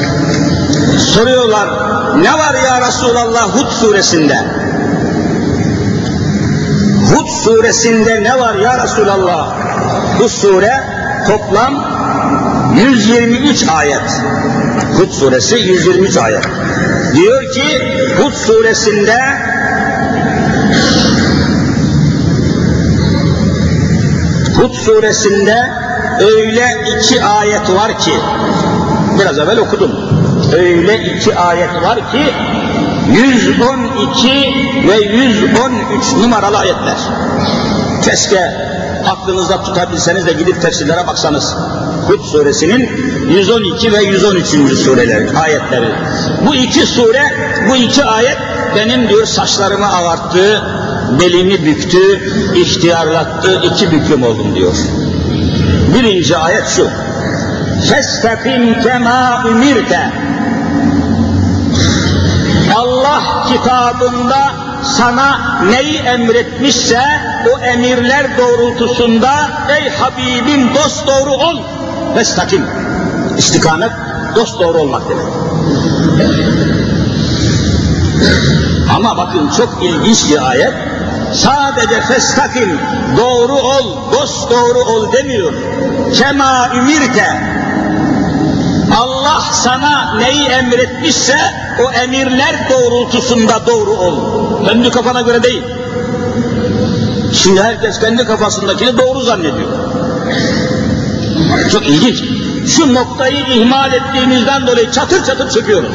Soruyorlar, 0.98 1.70
ne 2.22 2.34
var 2.34 2.54
ya 2.66 2.88
Resulallah 2.88 3.56
Hud 3.56 3.72
suresinde? 3.72 4.59
Hud 7.16 7.28
suresinde 7.28 8.24
ne 8.24 8.40
var 8.40 8.56
ya 8.56 8.84
Resulallah? 8.84 9.56
Bu 10.20 10.30
sure 10.30 10.84
toplam 11.28 11.74
123 12.76 13.68
ayet. 13.68 14.22
Hud 14.98 15.12
suresi 15.12 15.56
123 15.56 16.18
ayet. 16.18 16.44
Diyor 17.16 17.52
ki 17.52 17.82
Hud 18.18 18.34
suresinde 18.34 19.20
Hud 24.56 24.74
suresinde 24.74 25.70
öyle 26.20 26.66
iki 26.98 27.24
ayet 27.24 27.70
var 27.70 27.98
ki 28.00 28.14
biraz 29.20 29.40
evvel 29.40 29.58
okudum. 29.58 29.92
Öyle 30.54 30.98
iki 30.98 31.36
ayet 31.36 31.74
var 31.84 31.96
ki 32.12 32.34
112 33.14 34.28
ve 34.88 35.02
113 35.02 36.14
numaralı 36.22 36.58
ayetler. 36.58 36.98
Keşke 38.04 38.52
aklınızda 39.08 39.64
tutabilseniz 39.64 40.28
de 40.28 40.34
gidip 40.34 40.62
tefsirlere 40.62 41.08
baksanız. 41.08 41.56
Hud 42.08 42.22
suresinin 42.24 42.90
112 43.30 43.94
ve 43.94 44.04
113. 44.04 44.48
sureleri, 44.78 45.38
ayetleri. 45.38 45.92
Bu 46.48 46.56
iki 46.56 46.86
sure, 46.86 47.24
bu 47.70 47.76
iki 47.76 48.04
ayet 48.04 48.38
benim 48.76 49.10
diyor 49.10 49.26
saçlarımı 49.26 49.88
ağarttı, 49.94 50.62
belimi 51.20 51.66
büktü, 51.66 52.32
ihtiyarlattı, 52.56 53.62
iki 53.74 53.92
büklüm 53.92 54.24
oldum 54.24 54.56
diyor. 54.56 54.76
Birinci 55.96 56.38
ayet 56.38 56.68
şu. 56.68 56.88
Festakim 57.90 58.82
kema 58.82 59.44
ümirte. 59.50 60.12
Allah 62.80 63.46
kitabında 63.48 64.52
sana 64.84 65.40
neyi 65.70 65.98
emretmişse 65.98 67.02
o 67.54 67.60
emirler 67.60 68.38
doğrultusunda 68.38 69.32
ey 69.70 69.90
Habibim 69.90 70.76
dost 70.76 71.08
doğru 71.08 71.34
ol. 71.34 71.58
Festakim. 72.16 72.66
İstikamet 73.38 73.92
dost 74.36 74.60
doğru 74.60 74.78
olmak 74.78 75.02
demek. 75.10 75.26
Ama 78.96 79.18
bakın 79.18 79.50
çok 79.58 79.84
ilginç 79.84 80.32
bir 80.32 80.50
ayet. 80.50 80.74
Sadece 81.34 82.02
festakim 82.02 82.80
doğru 83.18 83.54
ol, 83.54 83.98
dost 84.14 84.52
doğru 84.52 84.80
ol 84.80 85.14
demiyor. 85.14 85.54
Kema 86.14 86.70
ümirte 86.76 87.59
Allah 88.98 89.42
sana 89.52 90.16
neyi 90.16 90.46
emretmişse 90.46 91.38
o 91.80 91.92
emirler 91.92 92.70
doğrultusunda 92.70 93.68
doğru 93.68 93.92
ol. 93.92 94.16
Kendi 94.66 94.92
kafana 94.92 95.22
göre 95.22 95.44
değil. 95.44 95.64
Şimdi 97.34 97.62
herkes 97.62 98.00
kendi 98.00 98.26
kafasındakini 98.26 98.98
doğru 98.98 99.22
zannediyor. 99.22 99.70
Çok 101.72 101.88
ilginç. 101.88 102.24
Şu 102.70 102.94
noktayı 102.94 103.46
ihmal 103.48 103.94
ettiğimizden 103.94 104.68
dolayı 104.68 104.92
çatır 104.92 105.24
çatır 105.26 105.50
çıkıyoruz. 105.50 105.92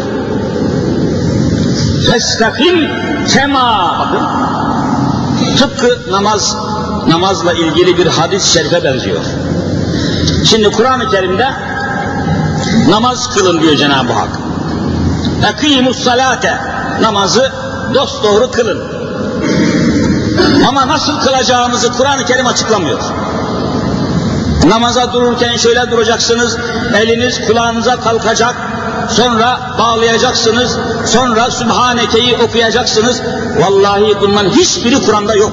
Festakim 2.11 2.89
kema. 3.29 3.99
Bakın. 4.01 4.27
Tıpkı 5.59 6.13
namaz, 6.13 6.57
namazla 7.09 7.53
ilgili 7.53 7.99
bir 7.99 8.07
hadis-i 8.07 8.53
şerife 8.53 8.85
benziyor. 8.85 9.25
Şimdi 10.45 10.71
Kur'an-ı 10.71 11.11
Kerim'de 11.11 11.49
namaz 12.89 13.35
kılın 13.35 13.61
diyor 13.61 13.77
Cenab-ı 13.77 14.13
Hak. 14.13 14.29
Ekimus 15.53 16.05
salate 16.05 16.59
namazı 17.01 17.53
dost 17.95 18.25
doğru 18.25 18.51
kılın. 18.51 18.83
Ama 20.69 20.89
nasıl 20.89 21.21
kılacağımızı 21.21 21.93
Kur'an-ı 21.93 22.25
Kerim 22.25 22.47
açıklamıyor. 22.47 23.01
Namaza 24.69 25.13
dururken 25.13 25.57
şöyle 25.57 25.91
duracaksınız, 25.91 26.57
eliniz 26.97 27.47
kulağınıza 27.47 28.01
kalkacak, 28.01 28.55
sonra 29.09 29.61
bağlayacaksınız, 29.79 30.79
sonra 31.07 31.51
Sübhaneke'yi 31.51 32.37
okuyacaksınız. 32.37 33.23
Vallahi 33.61 34.17
bunların 34.21 34.51
hiçbiri 34.51 35.03
Kur'an'da 35.03 35.35
yok. 35.35 35.53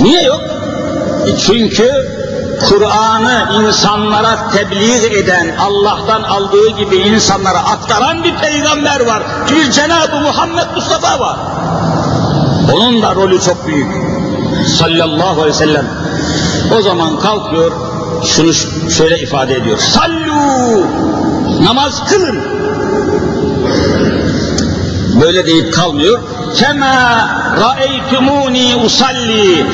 Niye 0.00 0.22
yok? 0.22 0.42
E 1.26 1.36
çünkü 1.36 2.11
Kur'an'ı 2.68 3.62
insanlara 3.62 4.50
tebliğ 4.50 5.06
eden, 5.18 5.56
Allah'tan 5.60 6.22
aldığı 6.22 6.68
gibi 6.68 6.96
insanlara 6.96 7.58
aktaran 7.58 8.24
bir 8.24 8.36
peygamber 8.36 9.00
var. 9.00 9.22
Bir 9.50 9.70
Cenab-ı 9.70 10.20
Muhammed 10.20 10.66
Mustafa 10.74 11.20
var. 11.20 11.36
Onun 12.74 13.02
da 13.02 13.14
rolü 13.14 13.40
çok 13.40 13.66
büyük. 13.66 13.92
Sallallahu 14.78 15.42
aleyhi 15.42 15.48
ve 15.48 15.52
sellem. 15.52 15.86
O 16.78 16.82
zaman 16.82 17.20
kalkıyor, 17.20 17.72
şunu 18.24 18.54
şöyle 18.90 19.18
ifade 19.18 19.54
ediyor. 19.54 19.78
Sallu! 19.78 20.86
Namaz 21.64 22.04
kılın. 22.10 22.51
Böyle 25.22 25.46
deyip 25.46 25.74
kalmıyor. 25.74 26.20
Kema 26.54 27.28
ra'eytumuni 27.60 28.76
usalli. 28.76 29.66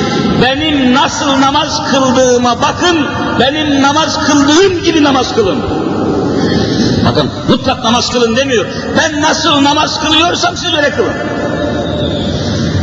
Benim 0.43 0.95
nasıl 0.95 1.41
namaz 1.41 1.83
kıldığıma 1.91 2.63
bakın, 2.63 3.07
benim 3.41 3.83
namaz 3.83 4.19
kıldığım 4.27 4.83
gibi 4.83 5.05
namaz 5.05 5.35
kılın. 5.35 5.63
Bakın 7.05 7.31
mutlak 7.49 7.85
namaz 7.85 8.11
kılın 8.11 8.37
demiyor. 8.37 8.67
Ben 8.99 9.23
nasıl 9.23 9.65
namaz 9.65 10.01
kılıyorsam 10.01 10.57
siz 10.57 10.75
öyle 10.75 10.91
kılın. 10.91 11.15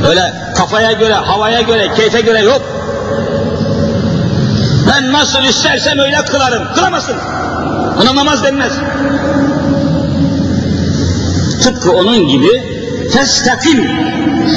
Öyle 0.10 0.34
kafaya 0.58 0.91
göre, 0.91 1.13
havaya 1.13 1.62
göre, 1.62 1.93
keyfe 1.95 2.21
göre 2.21 2.39
yok. 2.39 2.62
Ben 4.88 5.12
nasıl 5.12 5.43
istersem 5.43 5.99
öyle 5.99 6.25
kılarım. 6.25 6.73
Kılamazsın. 6.75 7.15
Buna 8.01 8.15
namaz 8.15 8.43
denmez. 8.43 8.73
Tıpkı 11.63 11.91
onun 11.91 12.28
gibi 12.28 12.63
festakim 13.13 13.89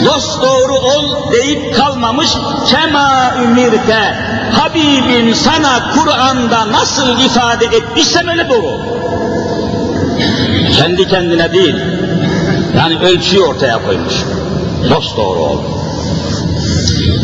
dost 0.04 0.42
doğru 0.42 0.74
ol 0.74 1.32
deyip 1.32 1.76
kalmamış 1.76 2.30
kema 2.66 3.34
ümirte 3.44 4.14
Habibim 4.52 5.34
sana 5.34 5.92
Kur'an'da 5.94 6.72
nasıl 6.72 7.20
ifade 7.20 7.64
etmişsem 7.64 8.28
öyle 8.28 8.48
doğru. 8.48 8.80
Kendi 10.76 11.08
kendine 11.08 11.52
değil. 11.52 11.76
Yani 12.76 12.98
ölçüyü 12.98 13.42
ortaya 13.42 13.84
koymuş. 13.86 14.14
Dost 14.90 15.16
doğru 15.16 15.38
ol. 15.38 15.58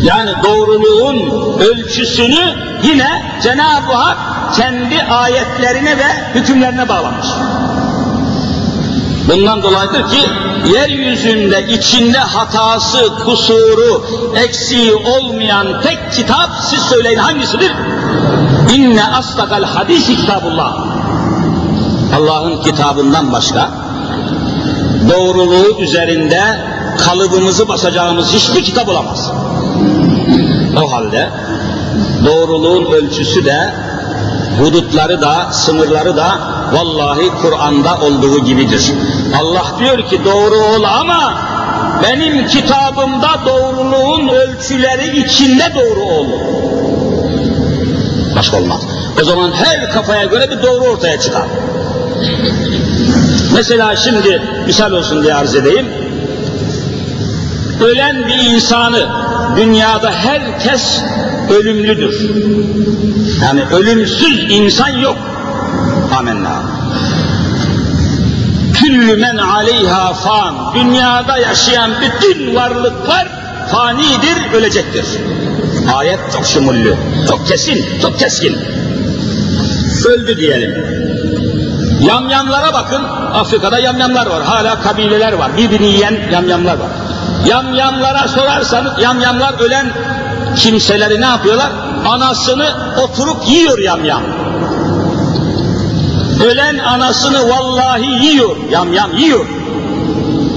Yani 0.03 0.31
doğruluğun 0.43 1.19
ölçüsünü 1.59 2.55
yine 2.83 3.39
Cenab-ı 3.43 3.93
Hak 3.93 4.17
kendi 4.55 5.03
ayetlerine 5.03 5.97
ve 5.97 6.05
hükümlerine 6.35 6.89
bağlamış. 6.89 7.27
Bundan 9.27 9.63
dolayıdır 9.63 10.09
ki 10.09 10.19
yeryüzünde 10.73 11.67
içinde 11.67 12.17
hatası, 12.17 13.13
kusuru, 13.25 14.05
eksiği 14.35 14.95
olmayan 14.95 15.81
tek 15.81 16.11
kitap 16.11 16.49
siz 16.69 16.81
söyleyin 16.81 17.17
hangisidir? 17.17 17.71
İnne 18.73 19.03
astakal 19.03 19.63
hadisi 19.63 20.15
kitabullah. 20.15 20.75
Allah'ın 22.17 22.61
kitabından 22.61 23.33
başka 23.33 23.69
doğruluğu 25.09 25.79
üzerinde 25.79 26.41
kalıbımızı 26.97 27.67
basacağımız 27.67 28.33
hiçbir 28.33 28.63
kitap 28.63 28.89
olamaz. 28.89 29.31
O 30.83 30.91
halde 30.91 31.29
doğruluğun 32.25 32.91
ölçüsü 32.91 33.45
de 33.45 33.73
hudutları 34.59 35.21
da 35.21 35.51
sınırları 35.51 36.17
da 36.17 36.54
vallahi 36.73 37.31
Kur'an'da 37.41 37.97
olduğu 37.97 38.45
gibidir. 38.45 38.91
Allah 39.41 39.65
diyor 39.79 40.09
ki 40.09 40.25
doğru 40.25 40.55
ol 40.55 40.83
ama 40.83 41.33
benim 42.03 42.47
kitabımda 42.47 43.29
doğruluğun 43.45 44.27
ölçüleri 44.27 45.19
içinde 45.19 45.71
doğru 45.75 46.01
ol. 46.01 46.27
Başka 48.35 48.57
olmaz. 48.57 48.81
O 49.21 49.25
zaman 49.25 49.51
her 49.51 49.91
kafaya 49.91 50.25
göre 50.25 50.51
bir 50.51 50.63
doğru 50.63 50.83
ortaya 50.83 51.19
çıkar. 51.19 51.43
Mesela 53.53 53.95
şimdi 53.95 54.41
misal 54.65 54.91
olsun 54.91 55.23
diye 55.23 55.35
arz 55.35 55.55
edeyim. 55.55 55.87
Ölen 57.81 58.27
bir 58.27 58.53
insanı 58.53 59.07
dünyada 59.55 60.11
herkes 60.11 61.01
ölümlüdür. 61.49 62.29
Yani 63.41 63.61
ölümsüz 63.71 64.45
insan 64.49 64.89
yok. 64.89 65.17
Amenna. 66.17 66.63
Küllü 68.73 69.17
men 69.17 69.37
aleyha 69.37 70.13
fan. 70.13 70.55
Dünyada 70.73 71.37
yaşayan 71.37 71.91
bütün 72.01 72.55
varlıklar 72.55 73.27
fanidir, 73.71 74.53
ölecektir. 74.53 75.05
Ayet 75.95 76.19
çok 76.33 76.45
şumullü, 76.45 76.97
çok 77.29 77.47
kesin, 77.47 77.85
çok 78.01 78.19
keskin. 78.19 78.57
Öldü 80.05 80.37
diyelim. 80.37 80.85
Yamyamlara 82.01 82.73
bakın, 82.73 83.03
Afrika'da 83.33 83.79
yamyamlar 83.79 84.27
var, 84.27 84.43
hala 84.43 84.81
kabileler 84.81 85.33
var, 85.33 85.57
birbirini 85.57 85.87
yiyen 85.87 86.19
yamyamlar 86.31 86.73
var. 86.73 86.89
Yamyamlara 87.45 88.27
sorarsanız, 88.27 88.91
yamyamlar 89.01 89.59
ölen 89.59 89.93
kimseleri 90.55 91.21
ne 91.21 91.25
yapıyorlar? 91.25 91.71
Anasını 92.07 92.69
oturup 93.03 93.47
yiyor 93.47 93.79
yamyam. 93.79 94.21
Ölen 96.43 96.77
anasını 96.77 97.49
vallahi 97.49 98.25
yiyor, 98.25 98.55
yamyam 98.71 99.17
yiyor. 99.17 99.45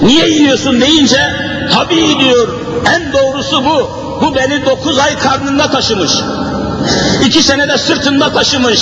Niye 0.03 0.29
yiyorsun 0.29 0.81
deyince, 0.81 1.21
tabii 1.75 2.19
diyor, 2.19 2.49
en 2.95 3.13
doğrusu 3.13 3.65
bu. 3.65 3.91
Bu 4.23 4.35
beni 4.35 4.67
dokuz 4.67 4.99
ay 4.99 5.19
karnında 5.19 5.71
taşımış. 5.71 6.13
İki 7.25 7.43
senede 7.43 7.79
sırtında 7.79 8.33
taşımış. 8.33 8.81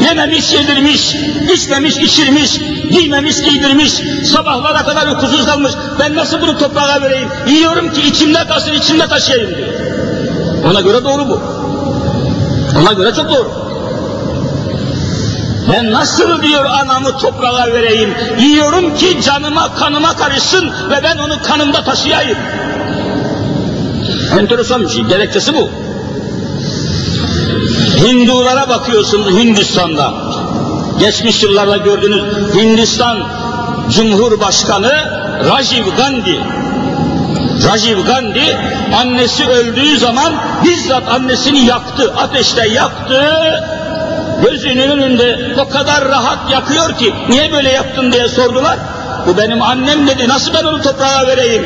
Yememiş, 0.00 0.52
yedirmiş, 0.52 1.14
içmemiş, 1.54 1.96
içirmiş, 1.96 2.58
giymemiş, 2.90 3.42
giydirmiş, 3.42 3.92
sabahlara 4.32 4.84
kadar 4.84 5.06
uykusuz 5.06 5.46
kalmış. 5.46 5.72
Ben 5.98 6.16
nasıl 6.16 6.40
bunu 6.40 6.58
toprağa 6.58 7.02
vereyim? 7.02 7.28
Yiyorum 7.46 7.92
ki 7.92 8.02
içimde 8.02 8.46
kalsın, 8.48 8.72
içimde 8.72 9.06
taşıyayım 9.06 9.56
diyor. 9.56 9.68
Ona 10.70 10.80
göre 10.80 11.04
doğru 11.04 11.28
bu. 11.28 11.40
Ona 12.80 12.92
göre 12.92 13.14
çok 13.14 13.28
doğru. 13.30 13.50
Ben 15.72 15.92
nasıl 15.92 16.42
diyor 16.42 16.64
anamı 16.64 17.18
toprağa 17.18 17.66
vereyim? 17.72 18.14
Yiyorum 18.38 18.96
ki 18.96 19.22
canıma, 19.22 19.74
kanıma 19.74 20.16
karışsın 20.16 20.70
ve 20.90 21.02
ben 21.02 21.18
onu 21.18 21.42
kanımda 21.42 21.84
taşıyayım. 21.84 22.38
Enteresan 24.40 24.82
bir 24.82 24.88
şey, 24.88 25.02
gerekçesi 25.02 25.54
bu. 25.54 25.70
Hindulara 28.06 28.68
bakıyorsun 28.68 29.38
Hindistan'da. 29.38 30.14
Geçmiş 31.00 31.42
yıllarda 31.42 31.76
gördüğünüz 31.76 32.22
Hindistan 32.54 33.18
Cumhurbaşkanı 33.90 34.92
Rajiv 35.50 35.84
Gandhi. 35.96 36.40
Rajiv 37.68 38.06
Gandhi 38.06 38.56
annesi 39.00 39.46
öldüğü 39.46 39.98
zaman 39.98 40.32
bizzat 40.64 41.08
annesini 41.08 41.64
yaktı, 41.64 42.14
ateşte 42.16 42.68
yaktı. 42.68 43.22
Gözünün 44.42 44.90
önünde 44.90 45.54
o 45.60 45.68
kadar 45.68 46.08
rahat 46.08 46.50
yakıyor 46.50 46.98
ki 46.98 47.14
niye 47.28 47.52
böyle 47.52 47.72
yaptın 47.72 48.12
diye 48.12 48.28
sordular. 48.28 48.78
Bu 49.26 49.36
benim 49.38 49.62
annem 49.62 50.06
dedi 50.06 50.28
nasıl 50.28 50.54
ben 50.54 50.64
onu 50.64 50.82
toprağa 50.82 51.26
vereyim? 51.26 51.64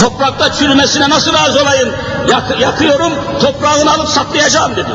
Toprakta 0.00 0.52
çürümesine 0.52 1.10
nasıl 1.10 1.32
razı 1.32 1.62
olayım? 1.62 1.88
Yak, 2.30 2.60
yakıyorum, 2.60 3.12
toprağını 3.40 3.92
alıp 3.92 4.08
saklayacağım 4.08 4.76
dedi. 4.76 4.90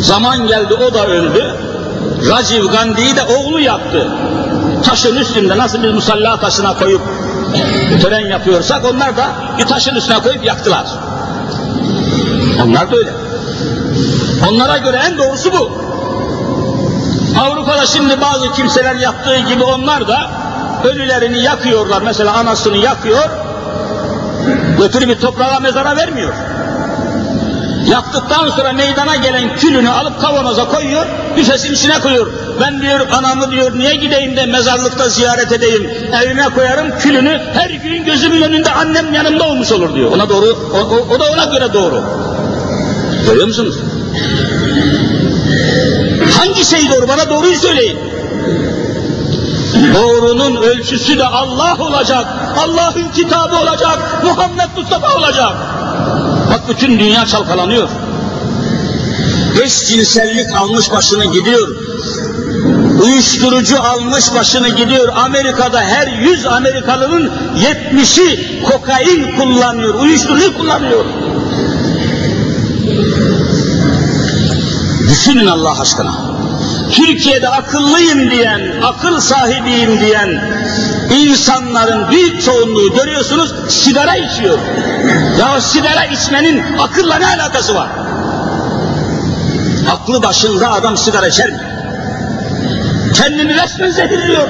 Zaman 0.00 0.46
geldi, 0.46 0.74
o 0.74 0.94
da 0.94 1.06
öldü. 1.06 1.54
Rajiv 2.30 2.64
Gandhi'yi 2.66 3.16
de 3.16 3.22
oğlu 3.22 3.60
yaptı. 3.60 4.08
Taşın 4.84 5.16
üstünde 5.16 5.58
nasıl 5.58 5.82
bir 5.82 5.90
musalla 5.90 6.40
taşına 6.40 6.74
koyup 6.74 7.02
tören 8.02 8.26
yapıyorsak 8.26 8.84
onlar 8.84 9.16
da 9.16 9.26
bir 9.58 9.66
taşın 9.66 9.94
üstüne 9.94 10.18
koyup 10.18 10.44
yaktılar. 10.44 10.86
Onlar 12.64 12.90
da 12.90 12.96
öyle. 12.96 13.27
Onlara 14.48 14.78
göre 14.78 15.00
en 15.06 15.18
doğrusu 15.18 15.52
bu. 15.52 15.70
Avrupa'da 17.40 17.86
şimdi 17.86 18.20
bazı 18.20 18.52
kimseler 18.52 18.94
yaptığı 18.94 19.36
gibi 19.36 19.62
onlar 19.62 20.08
da 20.08 20.30
ölülerini 20.84 21.42
yakıyorlar. 21.42 22.02
Mesela 22.02 22.32
anasını 22.32 22.76
yakıyor, 22.76 23.30
götürüp 24.78 25.20
toprağa 25.20 25.60
mezara 25.60 25.96
vermiyor. 25.96 26.34
Yaktıktan 27.86 28.48
sonra 28.48 28.72
meydana 28.72 29.16
gelen 29.16 29.56
külünü 29.56 29.90
alıp 29.90 30.20
kavanoza 30.20 30.68
koyuyor, 30.68 31.06
büfesin 31.36 31.72
içine 31.72 32.00
koyuyor. 32.00 32.32
Ben 32.60 32.82
diyor 32.82 33.00
anamı 33.12 33.50
diyor 33.50 33.78
niye 33.78 33.94
gideyim 33.94 34.36
de 34.36 34.46
mezarlıkta 34.46 35.08
ziyaret 35.08 35.52
edeyim, 35.52 35.90
evime 36.22 36.44
koyarım 36.54 36.98
külünü, 36.98 37.40
her 37.52 37.70
gün 37.70 38.04
gözümün 38.04 38.42
önünde 38.42 38.70
annem 38.70 39.14
yanımda 39.14 39.44
olmuş 39.44 39.72
olur 39.72 39.94
diyor. 39.94 40.12
Ona 40.12 40.28
doğru, 40.28 40.58
o, 40.74 40.78
o, 40.78 41.14
o 41.14 41.20
da 41.20 41.24
ona 41.32 41.44
göre 41.44 41.72
doğru. 41.74 42.02
Görüyor 43.26 43.46
musunuz? 43.46 43.76
Hangi 46.38 46.64
şey 46.64 46.90
doğru? 46.90 47.08
Bana 47.08 47.30
doğruyu 47.30 47.56
söyleyin. 47.56 47.98
Doğrunun 49.94 50.56
ölçüsü 50.56 51.18
de 51.18 51.26
Allah 51.26 51.76
olacak. 51.80 52.26
Allah'ın 52.58 53.08
kitabı 53.14 53.56
olacak. 53.56 54.24
Muhammed 54.24 54.68
Mustafa 54.76 55.18
olacak. 55.18 55.52
Bak 56.50 56.68
bütün 56.68 56.98
dünya 56.98 57.26
çalkalanıyor. 57.26 57.88
Eşcinsellik 59.64 60.56
almış 60.56 60.90
başını 60.90 61.24
gidiyor. 61.24 61.68
Uyuşturucu 63.02 63.82
almış 63.82 64.34
başını 64.34 64.68
gidiyor. 64.68 65.08
Amerika'da 65.16 65.80
her 65.80 66.06
yüz 66.06 66.46
Amerikalının 66.46 67.32
yetmişi 67.60 68.60
kokain 68.64 69.36
kullanıyor, 69.36 69.94
uyuşturucu 69.94 70.58
kullanıyor. 70.58 71.04
Düşünün 75.10 75.46
Allah 75.46 75.80
aşkına. 75.80 76.14
Türkiye'de 76.92 77.48
akıllıyım 77.48 78.30
diyen, 78.30 78.60
akıl 78.82 79.20
sahibiyim 79.20 80.00
diyen 80.00 80.28
insanların 81.10 82.10
büyük 82.10 82.42
çoğunluğu 82.42 82.94
görüyorsunuz 82.94 83.54
sigara 83.68 84.16
içiyor. 84.16 84.58
Ya 85.38 85.60
sigara 85.60 86.04
içmenin 86.04 86.78
akılla 86.78 87.16
ne 87.16 87.26
alakası 87.26 87.74
var? 87.74 87.88
Aklı 89.90 90.22
başında 90.22 90.72
adam 90.72 90.96
sigara 90.96 91.28
içer 91.28 91.50
mi? 91.50 91.60
Kendini 93.14 93.54
resmen 93.62 93.90
zehirliyor. 93.90 94.48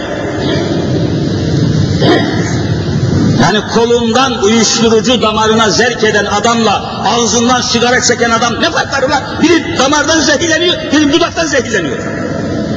Yani 3.42 3.60
kolundan 3.74 4.42
uyuşturucu 4.42 5.22
damarına 5.22 5.70
zerk 5.70 6.04
eden 6.04 6.24
adamla 6.24 7.02
ağzından 7.04 7.60
sigara 7.60 8.00
çeken 8.00 8.30
adam 8.30 8.60
ne 8.60 8.70
fark 8.70 8.92
var 8.92 9.02
ulan? 9.02 9.22
Biri 9.42 9.78
damardan 9.78 10.20
zehirleniyor, 10.20 10.74
biri 10.92 11.12
dudaktan 11.12 11.46
zehirleniyor. 11.46 11.98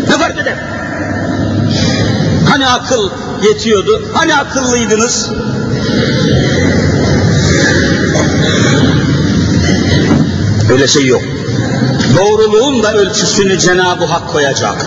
Ne 0.08 0.18
fark 0.18 0.40
eder? 0.40 0.56
Hani 2.50 2.68
akıl 2.68 3.10
yetiyordu, 3.44 4.10
hani 4.14 4.36
akıllıydınız? 4.36 5.30
Öyle 10.72 10.88
şey 10.88 11.06
yok. 11.06 11.22
Doğruluğun 12.18 12.84
da 12.84 12.94
ölçüsünü 12.94 13.60
Cenab-ı 13.60 14.06
Hak 14.06 14.30
koyacak. 14.30 14.86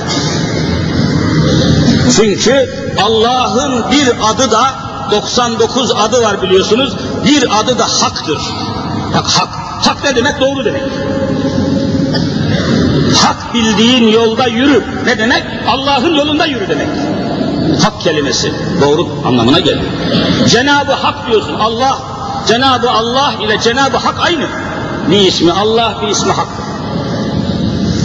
Çünkü 2.17 2.71
Allah'ın 3.03 3.91
bir 3.91 4.13
adı 4.31 4.51
da 4.51 4.84
99 5.15 5.93
adı 5.97 6.23
var 6.23 6.43
biliyorsunuz. 6.43 6.97
Bir 7.25 7.61
adı 7.61 7.79
da 7.79 7.85
haktır. 7.85 8.39
Bak 9.15 9.27
hak. 9.27 9.49
Hak 9.87 10.05
ne 10.05 10.17
demek? 10.17 10.41
Doğru 10.41 10.65
demek. 10.65 10.83
Hak 13.23 13.55
bildiğin 13.55 14.09
yolda 14.09 14.47
yürü. 14.47 14.85
Ne 15.07 15.19
demek? 15.19 15.45
Allah'ın 15.69 16.15
yolunda 16.15 16.47
yürü 16.47 16.69
demek. 16.69 16.89
Hak 17.83 18.01
kelimesi 18.01 18.53
doğru 18.83 19.09
anlamına 19.27 19.59
geliyor. 19.59 19.93
Cenab-ı 20.49 20.93
Hak 20.93 21.27
diyorsun 21.27 21.55
Allah, 21.55 21.99
Cenab-ı 22.49 22.91
Allah 22.91 23.35
ile 23.45 23.61
Cenab-ı 23.61 23.97
Hak 23.97 24.15
aynı. 24.21 24.47
Bir 25.11 25.21
ismi 25.21 25.53
Allah, 25.53 25.95
bir 26.03 26.09
ismi 26.09 26.33
Hak. 26.33 26.49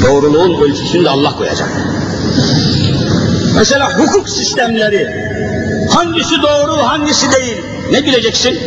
Doğruluğun 0.03 0.61
ölçüsünü 0.61 1.05
de 1.05 1.09
Allah 1.09 1.35
koyacak. 1.37 1.69
Mesela 3.55 3.97
hukuk 3.97 4.29
sistemleri, 4.29 5.28
hangisi 5.95 6.41
doğru, 6.41 6.87
hangisi 6.87 7.31
değil, 7.31 7.57
ne 7.91 8.05
bileceksin? 8.05 8.59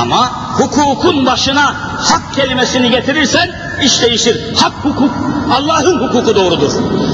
Ama 0.00 0.30
hukukun 0.58 1.26
başına 1.26 1.74
hak 1.98 2.34
kelimesini 2.34 2.90
getirirsen 2.90 3.50
iş 3.82 4.02
değişir. 4.02 4.54
Hak 4.60 4.72
hukuk, 4.82 5.10
Allah'ın 5.52 6.00
hukuku 6.00 6.34
doğrudur. 6.34 6.72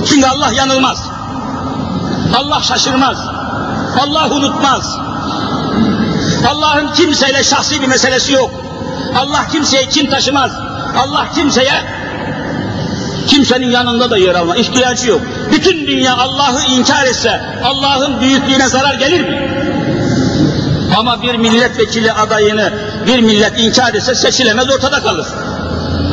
Çünkü 0.09 0.27
Allah 0.27 0.53
yanılmaz. 0.53 1.05
Allah 2.37 2.63
şaşırmaz. 2.63 3.19
Allah 4.01 4.31
unutmaz. 4.31 4.99
Allah'ın 6.49 6.93
kimseyle 6.93 7.45
şahsi 7.45 7.83
bir 7.83 7.87
meselesi 7.87 8.33
yok. 8.33 8.51
Allah 9.17 9.47
kimseye 9.53 9.89
kim 9.89 10.11
taşımaz. 10.11 10.53
Allah 10.99 11.27
kimseye 11.35 11.83
kimsenin 13.27 13.71
yanında 13.71 14.11
da 14.11 14.19
yer 14.19 14.35
alma 14.35 14.57
ihtiyacı 14.57 15.09
yok. 15.09 15.21
Bütün 15.59 15.87
dünya 15.87 16.17
Allah'ı 16.17 16.63
inkar 16.63 17.05
etse 17.05 17.41
Allah'ın 17.65 18.21
büyüklüğüne 18.21 18.69
zarar 18.69 18.95
gelir 18.95 19.21
mi? 19.21 19.51
Ama 20.99 21.23
bir 21.23 21.35
milletvekili 21.35 22.13
adayını 22.13 22.73
bir 23.07 23.21
millet 23.21 23.61
inkar 23.61 23.95
etse 23.95 24.15
seçilemez 24.15 24.71
ortada 24.71 25.03
kalır. 25.03 25.27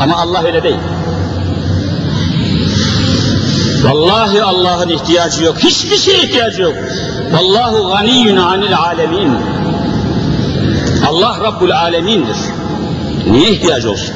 Ama 0.01 0.17
Allah 0.17 0.43
öyle 0.43 0.63
değil. 0.63 0.79
Vallahi 3.83 4.43
Allah'ın 4.43 4.89
ihtiyacı 4.89 5.43
yok. 5.43 5.59
Hiçbir 5.59 5.97
şeye 5.97 6.23
ihtiyacı 6.23 6.61
yok. 6.61 6.75
Vallahu 7.31 7.87
ganiyyun 7.89 8.37
anil 8.37 8.77
alemin. 8.77 9.37
Allah 11.09 11.39
Rabbul 11.43 11.71
Alemin'dir. 11.71 12.37
Niye 13.31 13.49
ihtiyacı 13.49 13.91
olsun? 13.91 14.15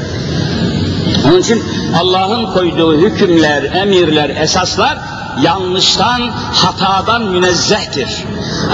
Onun 1.26 1.40
için 1.42 1.64
Allah'ın 2.00 2.46
koyduğu 2.46 2.98
hükümler, 2.98 3.64
emirler, 3.64 4.30
esaslar 4.30 4.98
yanlıştan, 5.44 6.22
hatadan 6.54 7.22
münezzehtir. 7.22 8.10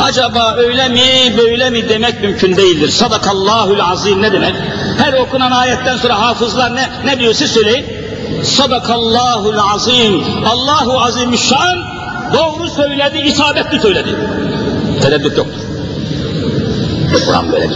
Acaba 0.04 0.56
öyle 0.58 0.90
mi, 0.90 1.38
böyle 1.38 1.70
mi 1.70 1.90
demek 1.90 2.22
mümkün 2.22 2.56
değildir. 2.56 2.90
Sadakallahul 2.90 3.80
azim 3.80 4.22
ne 4.22 4.32
demek? 4.32 4.56
Her 4.98 5.14
okunan 5.14 5.52
ayetten 5.52 5.98
sonra 5.98 6.22
hafızlar 6.22 6.76
ne, 6.76 6.90
ne 7.06 7.20
diyor 7.20 7.34
siz 7.34 7.52
söyleyin. 7.52 7.86
Sadakallahul 8.44 9.58
azim. 9.74 10.24
Allahu 10.46 11.02
azimüşşan 11.02 11.84
doğru 12.34 12.70
söyledi, 12.70 13.18
isabetli 13.18 13.80
söyledi. 13.80 14.16
Tereddüt 15.02 15.38
yoktur. 15.38 15.62
Kur'an 17.26 17.52
böyle 17.52 17.70
bir 17.70 17.76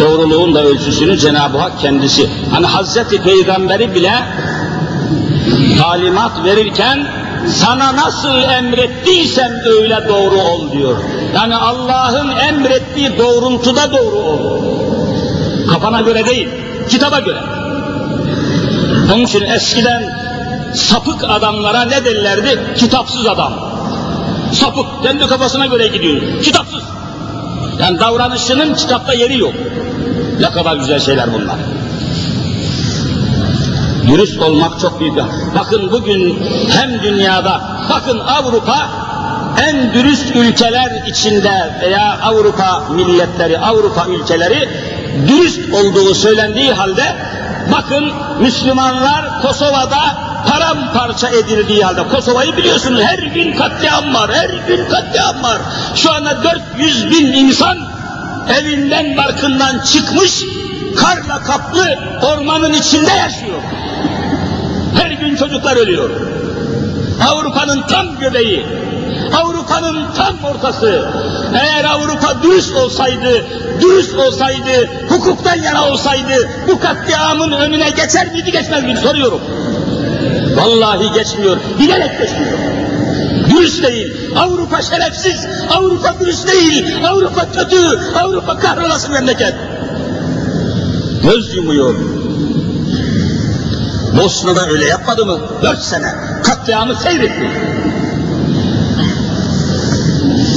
Doğruluğun 0.00 0.54
da 0.54 0.64
ölçüsünü 0.64 1.18
Cenab-ı 1.18 1.58
Hak 1.58 1.80
kendisi. 1.80 2.30
Hani 2.52 2.66
Hazreti 2.66 3.22
Peygamberi 3.22 3.94
bile 3.94 4.12
talimat 5.82 6.44
verirken 6.44 7.06
sana 7.46 7.96
nasıl 7.96 8.42
emrettiysem 8.42 9.52
öyle 9.64 10.08
doğru 10.08 10.40
ol 10.40 10.72
diyor. 10.72 10.96
Yani 11.34 11.56
Allah'ın 11.56 12.36
emrettiği 12.36 13.18
doğrultuda 13.18 13.92
doğru 13.92 14.16
ol. 14.16 14.38
Kafana 15.70 16.00
göre 16.00 16.26
değil, 16.26 16.48
kitaba 16.88 17.20
göre. 17.20 17.38
Onun 19.14 19.24
için 19.24 19.42
eskiden 19.42 20.18
sapık 20.74 21.24
adamlara 21.24 21.82
ne 21.82 22.04
derlerdi? 22.04 22.58
Kitapsız 22.76 23.26
adam. 23.26 23.52
Sapık, 24.52 25.02
kendi 25.02 25.26
kafasına 25.26 25.66
göre 25.66 25.86
gidiyor. 25.86 26.42
Kitapsız. 26.42 26.82
Yani 27.80 28.00
davranışının 28.00 28.74
kitapta 28.74 29.14
yeri 29.14 29.38
yok. 29.38 29.54
Ne 30.40 30.50
kadar 30.50 30.76
güzel 30.76 31.00
şeyler 31.00 31.32
bunlar. 31.32 31.56
Dürüst 34.08 34.42
olmak 34.42 34.80
çok 34.80 35.00
büyük. 35.00 35.14
Bakın 35.54 35.92
bugün 35.92 36.42
hem 36.70 37.02
dünyada, 37.02 37.60
bakın 37.90 38.18
Avrupa 38.18 38.88
en 39.68 39.94
dürüst 39.94 40.36
ülkeler 40.36 41.02
içinde 41.06 41.78
veya 41.82 42.18
Avrupa 42.22 42.82
milletleri, 42.90 43.58
Avrupa 43.58 44.06
ülkeleri 44.06 44.68
dürüst 45.28 45.74
olduğu 45.74 46.14
söylendiği 46.14 46.72
halde 46.72 47.16
bakın 47.72 48.12
Müslümanlar 48.40 49.42
Kosova'da 49.42 50.00
paramparça 50.48 51.28
edildiği 51.28 51.84
halde 51.84 52.08
Kosova'yı 52.08 52.56
biliyorsunuz 52.56 53.02
her 53.02 53.18
gün 53.18 53.56
katliam 53.56 54.14
var, 54.14 54.30
her 54.34 54.50
gün 54.68 54.88
katliam 54.88 55.42
var. 55.42 55.58
Şu 55.94 56.12
anda 56.12 56.44
400 56.78 57.10
bin 57.10 57.32
insan 57.32 57.78
evinden 58.60 59.16
barkından 59.16 59.78
çıkmış, 59.78 60.44
karla 60.96 61.42
kaplı 61.42 61.98
ormanın 62.22 62.72
içinde 62.72 63.10
yaşıyor. 63.10 63.47
Her 64.98 65.10
gün 65.10 65.36
çocuklar 65.36 65.76
ölüyor. 65.76 66.10
Avrupa'nın 67.30 67.82
tam 67.82 68.18
göbeği, 68.20 68.66
Avrupa'nın 69.42 70.06
tam 70.16 70.44
ortası. 70.44 71.04
Eğer 71.62 71.84
Avrupa 71.84 72.42
dürüst 72.42 72.76
olsaydı, 72.76 73.44
dürüst 73.80 74.14
olsaydı, 74.14 74.88
hukuktan 75.08 75.54
yana 75.62 75.88
olsaydı 75.88 76.48
bu 76.68 76.80
katliamın 76.80 77.52
önüne 77.52 77.90
geçer 77.90 78.32
miydi 78.32 78.52
geçmez 78.52 78.84
miydi 78.84 79.00
soruyorum. 79.00 79.40
Vallahi 80.56 81.12
geçmiyor, 81.12 81.56
bilerek 81.78 82.18
geçmiyor. 82.18 82.58
Dürüst 83.50 83.82
değil, 83.82 84.14
Avrupa 84.36 84.82
şerefsiz, 84.82 85.46
Avrupa 85.70 86.14
dürüst 86.20 86.48
değil, 86.48 87.06
Avrupa 87.06 87.52
kötü, 87.52 88.00
Avrupa 88.22 88.58
kahrolası 88.58 89.10
memleket. 89.10 89.54
Göz 91.22 91.54
yumuyor. 91.56 92.17
Bosna'da 94.18 94.70
öyle 94.70 94.84
yapmadı 94.84 95.26
mı? 95.26 95.40
Dört 95.62 95.82
sene 95.82 96.14
katliamı 96.44 96.94
seyretti. 96.96 97.50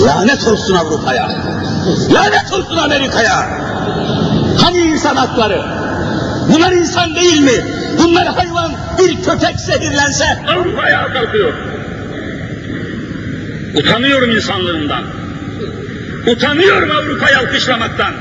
Lanet 0.05 0.47
olsun 0.47 0.75
Avrupa'ya. 0.75 1.29
Lanet 2.11 2.53
olsun 2.53 2.77
Amerika'ya. 2.77 3.49
Hani 4.61 4.77
insan 4.77 5.15
hakları? 5.15 5.61
Bunlar 6.49 6.71
insan 6.71 7.15
değil 7.15 7.39
mi? 7.39 7.65
Bunlar 8.03 8.27
hayvan, 8.27 8.71
bir 8.99 9.23
köpek 9.23 9.59
zehirlense 9.59 10.25
Avrupa 10.47 10.81
ayağa 10.81 11.13
kalkıyor. 11.13 11.53
Utanıyorum 13.75 14.31
insanlığımdan. 14.31 15.03
Utanıyorum 16.27 16.91
Avrupa'yı 16.91 17.37
alkışlamaktan. 17.37 18.13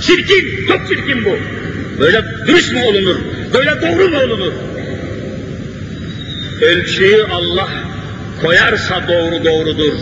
Çirkin, 0.00 0.66
çok 0.68 0.88
çirkin 0.88 1.24
bu. 1.24 1.57
Böyle 2.00 2.24
dürüst 2.46 2.72
mü 2.72 2.80
olunur? 2.82 3.16
Böyle 3.54 3.70
doğru 3.82 4.08
mu 4.08 4.18
olunur? 4.18 4.52
Ölçüyü 6.62 7.24
Allah 7.30 7.68
koyarsa 8.42 9.02
doğru 9.08 9.44
doğrudur. 9.44 9.92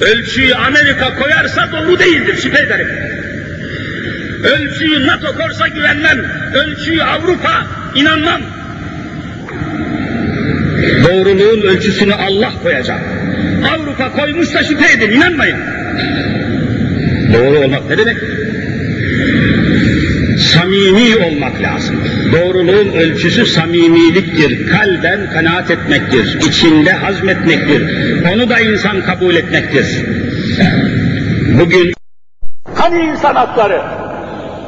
Ölçüyü 0.00 0.54
Amerika 0.54 1.14
koyarsa 1.14 1.68
doğru 1.72 1.98
değildir, 1.98 2.36
şüphe 2.42 2.58
ederim. 2.62 2.88
Ölçüyü 4.44 5.06
NATO 5.06 5.34
korsa 5.36 5.68
güvenmem. 5.68 6.18
Ölçüyü 6.54 7.02
Avrupa 7.02 7.66
inanmam. 7.94 8.40
Doğruluğun 11.04 11.60
ölçüsünü 11.60 12.14
Allah 12.14 12.52
koyacak. 12.62 13.00
Avrupa 13.74 14.12
koymuşsa 14.12 14.64
şüphe 14.64 14.92
edin, 14.92 15.10
inanmayın. 15.10 15.58
Doğru 17.32 17.58
olmak 17.58 17.90
ne 17.90 17.98
demek? 17.98 18.16
Samimi 20.38 21.16
olmak 21.26 21.62
lazım. 21.62 22.04
Doğruluğun 22.32 22.92
ölçüsü 22.92 23.46
samimiliktir. 23.46 24.70
Kalben 24.70 25.30
kanaat 25.32 25.70
etmektir. 25.70 26.38
içinde 26.48 26.92
hazmetmektir. 26.92 27.82
Onu 28.34 28.50
da 28.50 28.60
insan 28.60 29.02
kabul 29.02 29.34
etmektir. 29.34 29.86
Bugün 31.60 31.94
Hani 32.74 33.02
insan 33.02 33.34
hakları? 33.34 33.82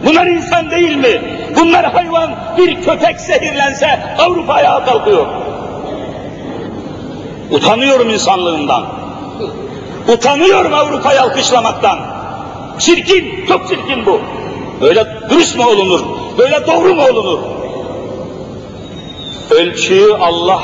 Bunlar 0.06 0.26
insan 0.26 0.70
değil 0.70 0.96
mi? 0.96 1.22
Bunlar 1.56 1.92
hayvan, 1.92 2.30
bir 2.58 2.82
köpek 2.82 3.20
zehirlense 3.20 3.86
Avrupa 4.18 4.52
ayağa 4.52 4.84
kalkıyor. 4.84 5.26
Utanıyorum 7.50 8.10
insanlığımdan. 8.10 8.84
Utanıyorum 10.08 10.74
Avrupa'yı 10.74 11.22
alkışlamaktan. 11.22 11.98
Çirkin, 12.78 13.46
çok 13.48 13.68
çirkin 13.68 14.06
bu. 14.06 14.20
Böyle 14.80 15.06
dürüst 15.30 15.56
mü 15.56 15.64
olunur? 15.64 16.00
Böyle 16.38 16.66
doğru 16.66 16.94
mu 16.94 17.02
olunur? 17.10 17.38
Ölçüyü 19.50 20.14
Allah 20.14 20.62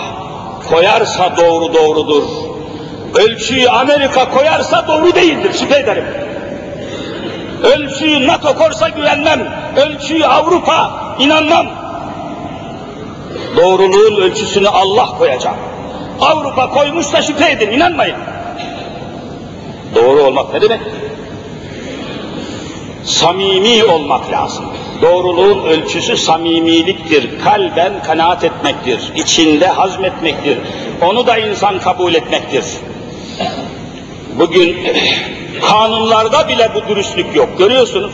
koyarsa 0.69 1.37
doğru 1.37 1.75
doğrudur. 1.75 2.23
Ölçüyü 3.15 3.69
Amerika 3.69 4.31
koyarsa 4.31 4.89
doğru 4.89 5.15
değildir, 5.15 5.53
şüphe 5.59 5.79
ederim. 5.79 6.05
Ölçüyü 7.63 8.27
NATO 8.27 8.55
korsa 8.55 8.89
güvenmem. 8.89 9.49
Ölçüyü 9.77 10.27
Avrupa 10.27 10.91
inanmam. 11.19 11.67
Doğruluğun 13.57 14.23
ölçüsünü 14.23 14.69
Allah 14.69 15.07
koyacak. 15.19 15.55
Avrupa 16.21 16.71
koymuşsa 16.71 17.23
şüphe 17.23 17.51
edin, 17.51 17.71
inanmayın. 17.71 18.17
Doğru 19.95 20.23
olmak 20.23 20.55
ne 20.55 20.61
demek? 20.61 20.81
Samimi 23.05 23.85
olmak 23.85 24.31
lazım. 24.33 24.65
Doğruluğun 25.03 25.65
ölçüsü 25.65 26.17
samimiliktir. 26.17 27.41
Kalben 27.45 28.03
kanaat 28.03 28.45
etmektir. 28.45 29.13
içinde 29.17 29.67
hazmetmektir. 29.67 30.59
Onu 31.03 31.27
da 31.27 31.39
insan 31.39 31.79
kabul 31.79 32.15
etmektir. 32.15 32.65
Bugün 34.39 34.77
kanunlarda 35.69 36.49
bile 36.49 36.71
bu 36.75 36.89
dürüstlük 36.89 37.37
yok. 37.37 37.59
Görüyorsunuz. 37.59 38.13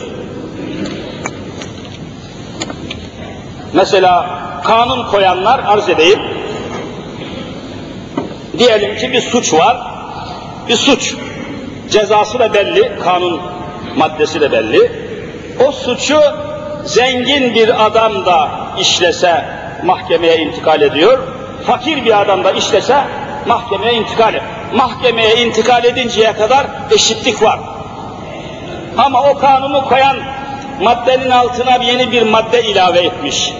Mesela 3.73 4.39
kanun 4.63 5.07
koyanlar 5.07 5.59
arz 5.59 5.89
edeyim. 5.89 6.19
Diyelim 8.57 8.97
ki 8.97 9.13
bir 9.13 9.21
suç 9.21 9.53
var. 9.53 9.77
Bir 10.69 10.75
suç. 10.75 11.15
Cezası 11.91 12.39
da 12.39 12.53
belli. 12.53 12.99
Kanun 13.03 13.41
maddesi 13.95 14.41
de 14.41 14.51
belli. 14.51 14.91
O 15.67 15.71
suçu 15.71 16.21
zengin 16.85 17.55
bir 17.55 17.85
adam 17.85 18.25
da 18.25 18.49
işlese 18.79 19.45
mahkemeye 19.83 20.37
intikal 20.37 20.81
ediyor. 20.81 21.19
Fakir 21.67 22.05
bir 22.05 22.21
adam 22.21 22.43
da 22.43 22.51
işlese 22.51 22.97
mahkemeye 23.45 23.93
intikal 23.93 24.29
ediyor. 24.29 24.45
Mahkemeye 24.73 25.35
intikal 25.35 25.85
edinceye 25.85 26.33
kadar 26.33 26.65
eşitlik 26.91 27.43
var. 27.43 27.59
Ama 28.97 29.23
o 29.23 29.37
kanunu 29.37 29.85
koyan 29.89 30.17
maddenin 30.81 31.29
altına 31.29 31.75
yeni 31.83 32.11
bir 32.11 32.21
madde 32.21 32.63
ilave 32.63 32.99
etmiş. 32.99 33.53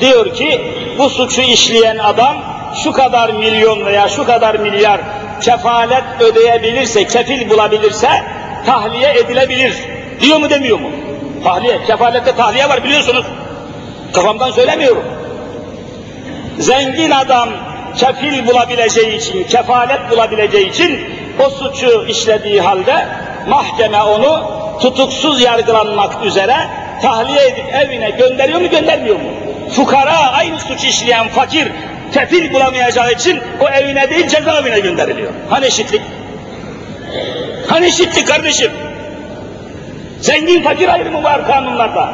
Diyor 0.00 0.34
ki 0.34 0.60
bu 0.98 1.10
suçu 1.10 1.40
işleyen 1.40 1.98
adam 1.98 2.36
şu 2.84 2.92
kadar 2.92 3.30
milyon 3.30 3.86
veya 3.86 4.08
şu 4.08 4.24
kadar 4.24 4.54
milyar 4.54 5.00
kefalet 5.40 6.04
ödeyebilirse, 6.20 7.06
kefil 7.06 7.50
bulabilirse 7.50 8.08
tahliye 8.66 9.14
edilebilir. 9.14 9.74
Diyor 10.20 10.38
mu 10.38 10.50
demiyor 10.50 10.78
mu? 10.78 10.90
Tahliye, 11.44 11.84
kefalette 11.86 12.36
tahliye 12.36 12.68
var 12.68 12.84
biliyorsunuz. 12.84 13.26
Kafamdan 14.12 14.50
söylemiyorum. 14.50 15.04
Zengin 16.58 17.10
adam 17.10 17.48
kefil 17.96 18.46
bulabileceği 18.46 19.16
için, 19.16 19.44
kefalet 19.44 20.10
bulabileceği 20.10 20.70
için 20.70 21.00
o 21.46 21.50
suçu 21.50 22.06
işlediği 22.08 22.60
halde 22.60 23.06
mahkeme 23.48 24.02
onu 24.02 24.50
tutuksuz 24.80 25.40
yargılanmak 25.42 26.24
üzere 26.24 26.56
tahliye 27.02 27.48
edip 27.48 27.74
evine 27.74 28.10
gönderiyor 28.10 28.60
mu 28.60 28.70
göndermiyor 28.70 29.16
mu? 29.16 29.28
Fukara 29.76 30.32
aynı 30.32 30.60
suç 30.60 30.84
işleyen 30.84 31.28
fakir 31.28 31.68
kefil 32.14 32.52
bulamayacağı 32.52 33.12
için 33.12 33.40
o 33.60 33.68
evine 33.68 34.10
değil 34.10 34.28
cezaevine 34.28 34.80
gönderiliyor. 34.80 35.32
Hani 35.50 35.66
eşitlik? 35.66 36.02
Hani 37.68 37.86
eşitlik 37.86 38.28
kardeşim? 38.28 38.72
Zengin 40.20 40.62
fakir 40.62 40.88
ayrımı 40.88 41.22
var 41.22 41.46
kanunlarda. 41.46 42.12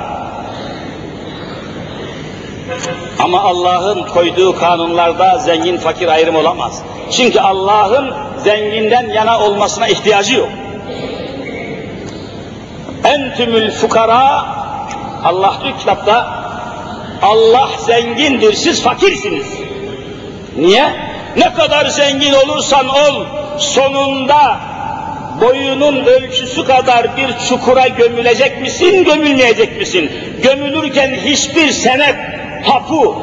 Ama 3.19 3.41
Allah'ın 3.41 4.03
koyduğu 4.03 4.59
kanunlarda 4.59 5.39
zengin 5.39 5.77
fakir 5.77 6.09
ayrım 6.09 6.37
olamaz. 6.37 6.83
Çünkü 7.11 7.41
Allah'ın 7.41 8.15
zenginden 8.45 9.11
yana 9.11 9.41
olmasına 9.41 9.89
ihtiyacı 9.89 10.35
yok. 10.35 10.49
Entümül 13.05 13.71
fukara 13.71 14.47
Allah 15.25 15.55
diyor 15.65 15.79
kitapta 15.79 16.45
Allah 17.23 17.69
zengindir 17.87 18.53
siz 18.53 18.83
fakirsiniz. 18.83 19.47
Niye? 20.57 20.93
Ne 21.37 21.55
kadar 21.55 21.87
zengin 21.87 22.33
olursan 22.33 22.89
ol 22.89 23.25
sonunda 23.59 24.57
boyunun 25.41 26.05
ölçüsü 26.05 26.65
kadar 26.65 27.17
bir 27.17 27.47
çukura 27.49 27.89
gömülecek 27.89 28.61
misin, 28.61 29.05
gömülmeyecek 29.05 29.79
misin? 29.79 30.11
Gömülürken 30.43 31.15
hiçbir 31.25 31.71
senet, 31.71 32.17
tapu, 32.67 33.17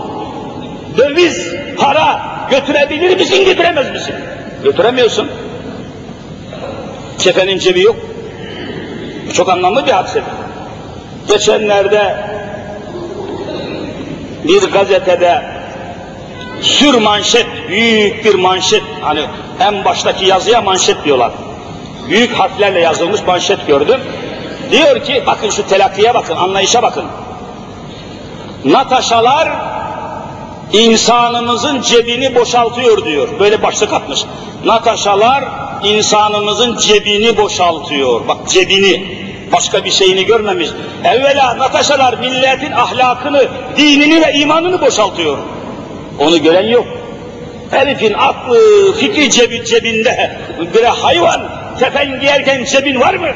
döviz, 0.97 1.47
para 1.77 2.21
götürebilir 2.51 3.17
misin, 3.17 3.45
götüremez 3.45 3.91
misin? 3.91 4.15
Götüremiyorsun. 4.63 5.29
Kefenin 7.19 7.59
cebi 7.59 7.81
yok. 7.81 7.95
Çok 9.33 9.49
anlamlı 9.49 9.85
bir 9.85 9.91
hadise. 9.91 10.21
Geçenlerde 11.27 12.15
bir 14.47 14.61
gazetede 14.61 15.41
sür 16.61 16.93
manşet, 16.93 17.47
büyük 17.69 18.25
bir 18.25 18.35
manşet, 18.35 18.83
hani 19.01 19.21
en 19.59 19.85
baştaki 19.85 20.25
yazıya 20.25 20.61
manşet 20.61 21.05
diyorlar 21.05 21.31
büyük 22.11 22.33
harflerle 22.33 22.79
yazılmış 22.79 23.23
manşet 23.27 23.67
gördüm. 23.67 23.99
Diyor 24.71 25.03
ki, 25.03 25.23
bakın 25.27 25.49
şu 25.49 25.67
telakkiye 25.67 26.13
bakın, 26.13 26.35
anlayışa 26.35 26.83
bakın. 26.83 27.05
Nataşalar 28.65 29.49
insanımızın 30.73 31.81
cebini 31.81 32.35
boşaltıyor 32.35 33.05
diyor. 33.05 33.27
Böyle 33.39 33.63
başlık 33.63 33.93
atmış. 33.93 34.23
Nataşalar 34.65 35.43
insanımızın 35.83 36.77
cebini 36.77 37.37
boşaltıyor. 37.37 38.27
Bak 38.27 38.37
cebini. 38.49 39.21
Başka 39.53 39.85
bir 39.85 39.91
şeyini 39.91 40.25
görmemiş. 40.25 40.69
Evvela 41.03 41.57
Nataşalar 41.57 42.13
milletin 42.13 42.71
ahlakını, 42.71 43.47
dinini 43.77 44.21
ve 44.21 44.33
imanını 44.33 44.81
boşaltıyor. 44.81 45.37
Onu 46.19 46.43
gören 46.43 46.67
yok. 46.67 46.85
Herifin 47.71 48.13
aklı, 48.13 48.93
fikri 48.99 49.29
cebi 49.29 49.65
cebinde. 49.65 50.37
Bir 50.73 50.83
hayvan 50.83 51.60
kefen 51.79 52.19
giyerken 52.19 52.63
cebin 52.63 52.99
var 52.99 53.13
mı? 53.13 53.27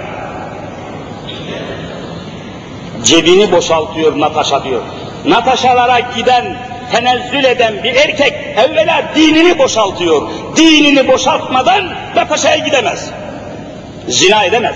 Cebini 3.03 3.51
boşaltıyor 3.51 4.19
Natasha 4.19 4.63
diyor. 4.63 4.81
Nataşalara 5.25 5.99
giden, 5.99 6.57
tenezzül 6.91 7.43
eden 7.43 7.83
bir 7.83 7.95
erkek 7.95 8.33
evvela 8.57 9.03
dinini 9.15 9.59
boşaltıyor. 9.59 10.21
Dinini 10.55 11.07
boşaltmadan 11.07 11.89
Nataşa'ya 12.15 12.57
gidemez. 12.57 13.09
Zina 14.07 14.43
edemez. 14.43 14.75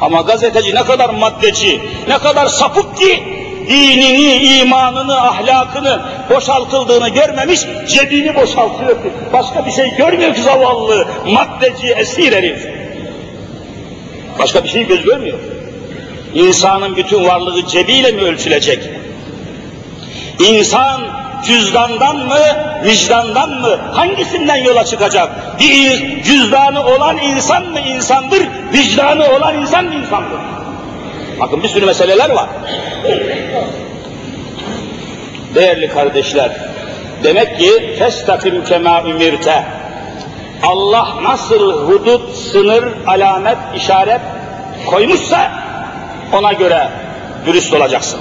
Ama 0.00 0.20
gazeteci 0.20 0.74
ne 0.74 0.84
kadar 0.84 1.10
maddeci, 1.10 1.80
ne 2.08 2.18
kadar 2.18 2.46
sapık 2.46 2.96
ki 2.96 3.41
dinini, 3.68 4.58
imanını, 4.58 5.20
ahlakını 5.20 6.00
boşaltıldığını 6.30 7.08
görmemiş, 7.08 7.60
cebini 7.88 8.34
boşaltıyor. 8.34 8.96
Başka 9.32 9.66
bir 9.66 9.70
şey 9.70 9.96
görmüyor 9.96 10.34
ki 10.34 10.42
zavallı, 10.42 11.06
maddeci, 11.26 11.92
esir 11.92 12.32
herif. 12.32 12.68
Başka 14.38 14.64
bir 14.64 14.68
şey 14.68 14.86
göz 14.86 15.02
görmüyor. 15.02 15.38
İnsanın 16.34 16.96
bütün 16.96 17.24
varlığı 17.24 17.66
cebiyle 17.66 18.12
mi 18.12 18.22
ölçülecek? 18.22 18.88
İnsan 20.38 21.00
cüzdandan 21.46 22.16
mı, 22.16 22.40
vicdandan 22.84 23.50
mı, 23.50 23.76
hangisinden 23.92 24.56
yola 24.56 24.84
çıkacak? 24.84 25.30
Bir 25.60 26.22
cüzdanı 26.22 26.86
olan 26.86 27.18
insan 27.18 27.66
mı 27.66 27.80
insandır, 27.80 28.42
vicdanı 28.72 29.36
olan 29.36 29.58
insan 29.60 29.84
mı 29.84 29.94
insandır? 29.94 30.38
Bakın 31.42 31.62
bir 31.62 31.68
sürü 31.68 31.86
meseleler 31.86 32.30
var. 32.30 32.48
Değerli 35.54 35.88
kardeşler, 35.88 36.50
demek 37.24 37.58
ki 37.58 37.94
festakim 37.98 38.64
kema 38.64 39.02
ümirte. 39.02 39.64
Allah 40.62 41.08
nasıl 41.22 41.88
hudut, 41.88 42.36
sınır, 42.36 42.84
alamet, 43.06 43.56
işaret 43.76 44.20
koymuşsa 44.86 45.52
ona 46.32 46.52
göre 46.52 46.88
dürüst 47.46 47.74
olacaksın. 47.74 48.20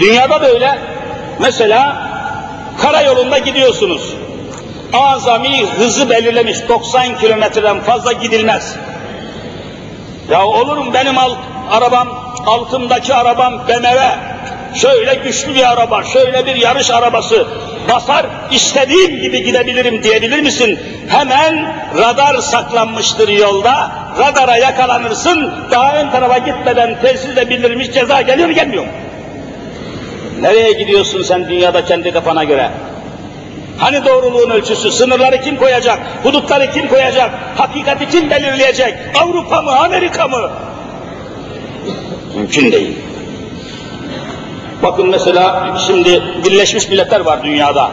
Dünyada 0.00 0.42
böyle. 0.42 0.78
Mesela 1.40 2.08
karayolunda 2.78 3.38
gidiyorsunuz. 3.38 4.14
Azami 4.92 5.66
hızı 5.66 6.10
belirlemiş 6.10 6.68
90 6.68 7.18
kilometreden 7.18 7.80
fazla 7.80 8.12
gidilmez. 8.12 8.76
Ya 10.30 10.46
olur 10.46 10.76
mu 10.76 10.94
benim 10.94 11.18
alt, 11.18 11.38
arabam, 11.70 12.08
altımdaki 12.46 13.14
arabam 13.14 13.68
BMW, 13.68 14.00
şöyle 14.74 15.14
güçlü 15.14 15.54
bir 15.54 15.72
araba, 15.72 16.04
şöyle 16.04 16.46
bir 16.46 16.54
yarış 16.54 16.90
arabası 16.90 17.46
basar, 17.88 18.26
istediğim 18.50 19.20
gibi 19.20 19.42
gidebilirim 19.42 20.02
diyebilir 20.02 20.40
misin? 20.40 20.78
Hemen 21.08 21.74
radar 21.98 22.34
saklanmıştır 22.34 23.28
yolda, 23.28 23.90
radara 24.18 24.56
yakalanırsın, 24.56 25.52
daha 25.70 25.96
ön 25.96 26.10
tarafa 26.10 26.38
gitmeden 26.38 27.00
telsizle 27.00 27.50
bildirilmiş 27.50 27.92
ceza 27.92 28.20
geliyor 28.22 28.50
gelmiyor? 28.50 28.86
Nereye 30.40 30.72
gidiyorsun 30.72 31.22
sen 31.22 31.48
dünyada 31.48 31.84
kendi 31.84 32.12
kafana 32.12 32.44
göre? 32.44 32.70
Hani 33.78 34.04
doğruluğun 34.04 34.50
ölçüsü, 34.50 34.90
sınırları 34.90 35.40
kim 35.40 35.56
koyacak, 35.56 35.98
hudutları 36.22 36.70
kim 36.70 36.88
koyacak, 36.88 37.30
hakikati 37.56 38.08
kim 38.08 38.30
belirleyecek, 38.30 38.94
Avrupa 39.22 39.62
mı, 39.62 39.78
Amerika 39.78 40.28
mı? 40.28 40.50
Mümkün 42.38 42.72
değil. 42.72 42.96
Bakın 44.82 45.08
mesela 45.08 45.76
şimdi 45.86 46.22
Birleşmiş 46.44 46.88
Milletler 46.88 47.20
var 47.20 47.44
dünyada. 47.44 47.90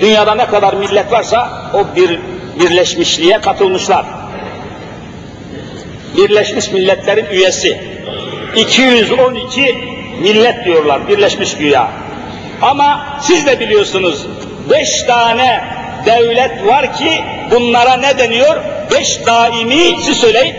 Dünyada 0.00 0.34
ne 0.34 0.46
kadar 0.46 0.74
millet 0.74 1.12
varsa 1.12 1.70
o 1.74 1.96
bir 1.96 2.18
birleşmişliğe 2.60 3.40
katılmışlar. 3.40 4.04
Birleşmiş 6.16 6.72
Milletler'in 6.72 7.26
üyesi. 7.26 7.80
212 8.56 9.74
millet 10.20 10.64
diyorlar, 10.64 11.08
birleşmiş 11.08 11.56
güya. 11.56 11.90
Ama 12.62 13.06
siz 13.20 13.46
de 13.46 13.60
biliyorsunuz, 13.60 14.26
beş 14.70 15.02
tane 15.02 15.64
devlet 16.06 16.66
var 16.66 16.96
ki 16.96 17.10
bunlara 17.50 17.96
ne 17.96 18.18
deniyor? 18.18 18.56
Beş 18.90 19.26
daimi, 19.26 19.96
siz 20.02 20.16
söyleyin, 20.16 20.54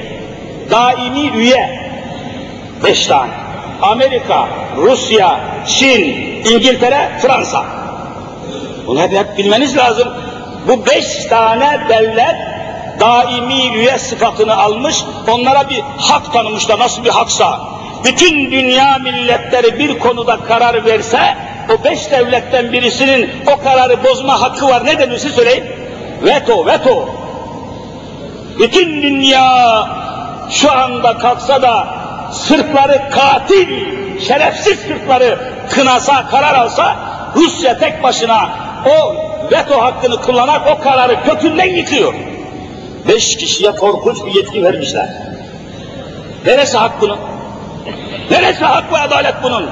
daimi 0.71 1.37
üye. 1.37 1.82
Beş 2.83 3.07
tane. 3.07 3.31
Amerika, 3.81 4.47
Rusya, 4.77 5.39
Çin, 5.67 6.03
İngiltere, 6.51 7.11
Fransa. 7.21 7.65
Bunu 8.87 9.01
hep, 9.01 9.37
bilmeniz 9.37 9.77
lazım. 9.77 10.07
Bu 10.67 10.85
beş 10.85 11.25
tane 11.25 11.79
devlet 11.89 12.35
daimi 12.99 13.75
üye 13.75 13.97
sıfatını 13.97 14.57
almış, 14.57 15.03
onlara 15.31 15.69
bir 15.69 15.81
hak 15.97 16.33
tanımışlar. 16.33 16.79
Nasıl 16.79 17.03
bir 17.03 17.09
haksa? 17.09 17.59
Bütün 18.03 18.51
dünya 18.51 18.97
milletleri 19.03 19.79
bir 19.79 19.99
konuda 19.99 20.37
karar 20.47 20.85
verse, 20.85 21.37
o 21.69 21.83
beş 21.83 22.11
devletten 22.11 22.71
birisinin 22.71 23.29
o 23.47 23.63
kararı 23.63 24.03
bozma 24.03 24.41
hakkı 24.41 24.67
var. 24.67 24.85
Ne 24.85 24.99
denir 24.99 25.17
siz 25.17 25.35
söyleyin? 25.35 25.63
Veto, 26.23 26.65
veto. 26.65 27.09
Bütün 28.59 29.01
dünya 29.01 29.87
şu 30.49 30.71
anda 30.71 31.17
kalksa 31.17 31.61
da 31.61 32.02
Sırpları 32.31 33.09
katil, 33.11 33.67
şerefsiz 34.19 34.79
Sırpları 34.79 35.39
kınasa, 35.69 36.27
karar 36.27 36.55
alsa, 36.55 36.95
Rusya 37.35 37.77
tek 37.77 38.03
başına 38.03 38.49
o 38.85 39.15
veto 39.51 39.81
hakkını 39.81 40.21
kullanarak 40.21 40.61
o 40.77 40.83
kararı 40.83 41.23
kökünden 41.23 41.69
yıkıyor. 41.69 42.13
Beş 43.07 43.37
kişiye 43.37 43.71
korkunç 43.71 44.25
bir 44.25 44.35
yetki 44.35 44.63
vermişler. 44.63 45.09
Neresi 46.45 46.77
hak 46.77 47.01
bunun? 47.01 47.19
Neresi 48.31 48.65
hak 48.65 48.93
ve 48.93 48.97
adalet 48.97 49.35
bunun? 49.43 49.69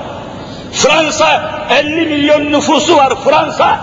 Fransa 0.72 1.52
50 1.70 2.06
milyon 2.06 2.52
nüfusu 2.52 2.98
var 2.98 3.14
Fransa. 3.24 3.80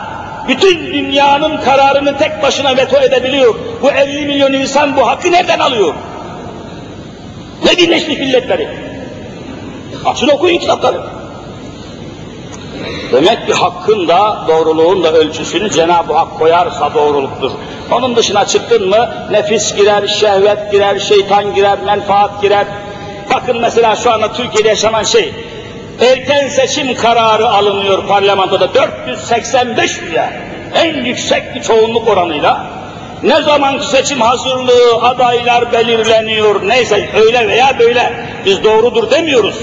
Bütün 0.49 0.87
dünyanın 0.87 1.57
kararını 1.57 2.19
tek 2.19 2.43
başına 2.43 2.77
veto 2.77 2.97
edebiliyor. 2.97 3.55
Bu 3.83 3.91
50 3.91 4.27
milyon 4.27 4.53
insan 4.53 4.97
bu 4.97 5.07
hakkı 5.07 5.33
nereden 5.33 5.59
alıyor? 5.59 5.95
Ne 7.65 7.77
Birleşmiş 7.77 8.19
Milletleri? 8.19 8.69
Açın 10.05 10.29
okuyun 10.29 10.59
kitapları. 10.59 11.01
Demek 13.13 13.47
ki 13.47 13.53
hakkın 13.53 14.09
da 14.09 14.45
doğruluğun 14.49 15.05
da 15.05 15.13
ölçüsünü 15.13 15.71
Cenab-ı 15.71 16.13
Hak 16.13 16.39
koyarsa 16.39 16.95
doğruluktur. 16.95 17.51
Onun 17.91 18.17
dışına 18.17 18.47
çıktın 18.47 18.89
mı 18.89 19.11
nefis 19.31 19.77
girer, 19.77 20.07
şehvet 20.07 20.73
girer, 20.73 20.99
şeytan 20.99 21.55
girer, 21.55 21.79
menfaat 21.87 22.43
girer. 22.43 22.67
Bakın 23.35 23.61
mesela 23.61 23.97
şu 23.97 24.13
anda 24.13 24.33
Türkiye'de 24.33 24.69
yaşanan 24.69 25.03
şey, 25.03 25.35
erken 26.01 26.49
seçim 26.49 26.95
kararı 26.95 27.49
alınıyor 27.49 28.07
parlamentoda 28.07 28.75
485 28.75 29.99
üye, 29.99 30.31
en 30.75 31.05
yüksek 31.05 31.55
bir 31.55 31.63
çoğunluk 31.63 32.09
oranıyla. 32.09 32.78
Ne 33.23 33.43
zaman 33.43 33.79
seçim 33.79 34.21
hazırlığı, 34.21 35.03
adaylar 35.03 35.73
belirleniyor, 35.73 36.69
neyse 36.69 37.09
öyle 37.15 37.49
veya 37.49 37.79
böyle, 37.79 38.13
biz 38.47 38.65
doğrudur 38.65 39.11
demiyoruz. 39.11 39.57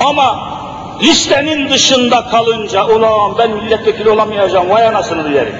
Ama 0.00 0.56
listenin 1.02 1.68
dışında 1.68 2.26
kalınca, 2.30 2.86
ulan 2.86 3.38
ben 3.38 3.50
milletvekili 3.50 4.10
olamayacağım, 4.10 4.70
vay 4.70 4.86
anasını 4.86 5.30
diyelim. 5.30 5.54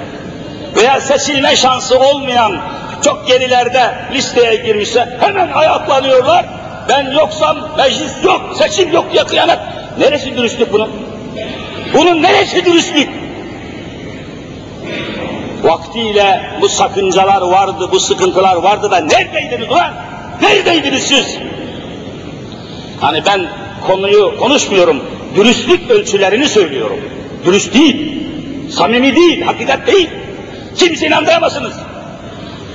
Veya 0.76 1.00
seçilme 1.00 1.56
şansı 1.56 1.98
olmayan, 1.98 2.58
çok 3.04 3.28
gerilerde 3.28 3.94
listeye 4.12 4.56
girmişse 4.56 5.18
hemen 5.20 5.52
ayaklanıyorlar. 5.52 6.44
Ben 6.88 7.10
yoksam 7.10 7.56
meclis 7.76 8.24
yok, 8.24 8.40
seçim 8.54 8.92
yok 8.92 9.12
diye 9.12 9.24
kıyamet. 9.24 9.58
Neresi 9.98 10.36
dürüstlük 10.36 10.72
bunun? 10.72 10.90
Bunun 11.94 12.22
neresi 12.22 12.64
dürüstlük? 12.64 13.08
Vaktiyle 15.66 16.50
bu 16.60 16.68
sakıncalar 16.68 17.42
vardı, 17.42 17.88
bu 17.92 18.00
sıkıntılar 18.00 18.56
vardı 18.56 18.90
da 18.90 19.00
neredeydiniz 19.00 19.70
ulan? 19.70 19.92
Neredeydiniz 20.42 21.02
siz? 21.02 21.38
Hani 23.00 23.22
ben 23.26 23.46
konuyu 23.86 24.36
konuşmuyorum, 24.38 25.04
dürüstlük 25.34 25.90
ölçülerini 25.90 26.48
söylüyorum. 26.48 27.00
Dürüst 27.44 27.74
değil, 27.74 28.26
samimi 28.70 29.16
değil, 29.16 29.42
hakikat 29.42 29.86
değil. 29.86 30.10
Kimse 30.76 31.06
inandıramazsınız. 31.06 31.74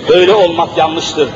Öyle 0.09 0.33
olmak 0.33 0.77
yanlıştır. 0.77 1.29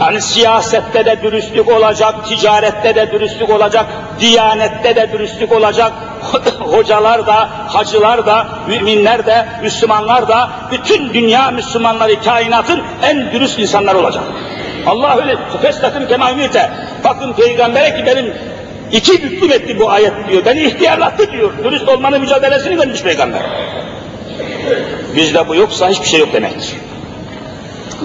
Yani 0.00 0.20
siyasette 0.20 1.04
de 1.04 1.22
dürüstlük 1.22 1.68
olacak, 1.68 2.28
ticarette 2.28 2.94
de 2.94 3.12
dürüstlük 3.12 3.50
olacak, 3.50 3.86
diyanette 4.20 4.96
de 4.96 5.12
dürüstlük 5.12 5.52
olacak, 5.52 5.92
hocalar 6.58 7.26
da, 7.26 7.48
hacılar 7.68 8.26
da, 8.26 8.46
müminler 8.68 9.26
de, 9.26 9.46
Müslümanlar 9.62 10.28
da, 10.28 10.50
bütün 10.72 11.14
dünya 11.14 11.50
Müslümanları 11.50 12.22
kainatın 12.22 12.82
en 13.02 13.32
dürüst 13.32 13.58
insanlar 13.58 13.94
olacak. 13.94 14.24
Allah 14.86 15.16
öyle, 15.16 15.36
festakın 15.62 16.06
kemamiyete, 16.06 16.70
bakın 17.04 17.32
peygambere 17.32 17.96
ki 17.96 18.06
benim 18.06 18.34
iki 18.92 19.22
büklüm 19.22 19.52
etti 19.52 19.78
bu 19.78 19.90
ayet 19.90 20.12
diyor, 20.30 20.44
beni 20.44 20.60
ihtiyarlattı 20.60 21.32
diyor, 21.32 21.52
dürüst 21.64 21.88
olmanın 21.88 22.20
mücadelesini 22.20 22.78
vermiş 22.78 23.02
peygamber. 23.02 23.42
Bizde 25.16 25.48
bu 25.48 25.54
yoksa 25.54 25.88
hiçbir 25.88 26.06
şey 26.06 26.20
yok 26.20 26.32
demektir. 26.32 26.74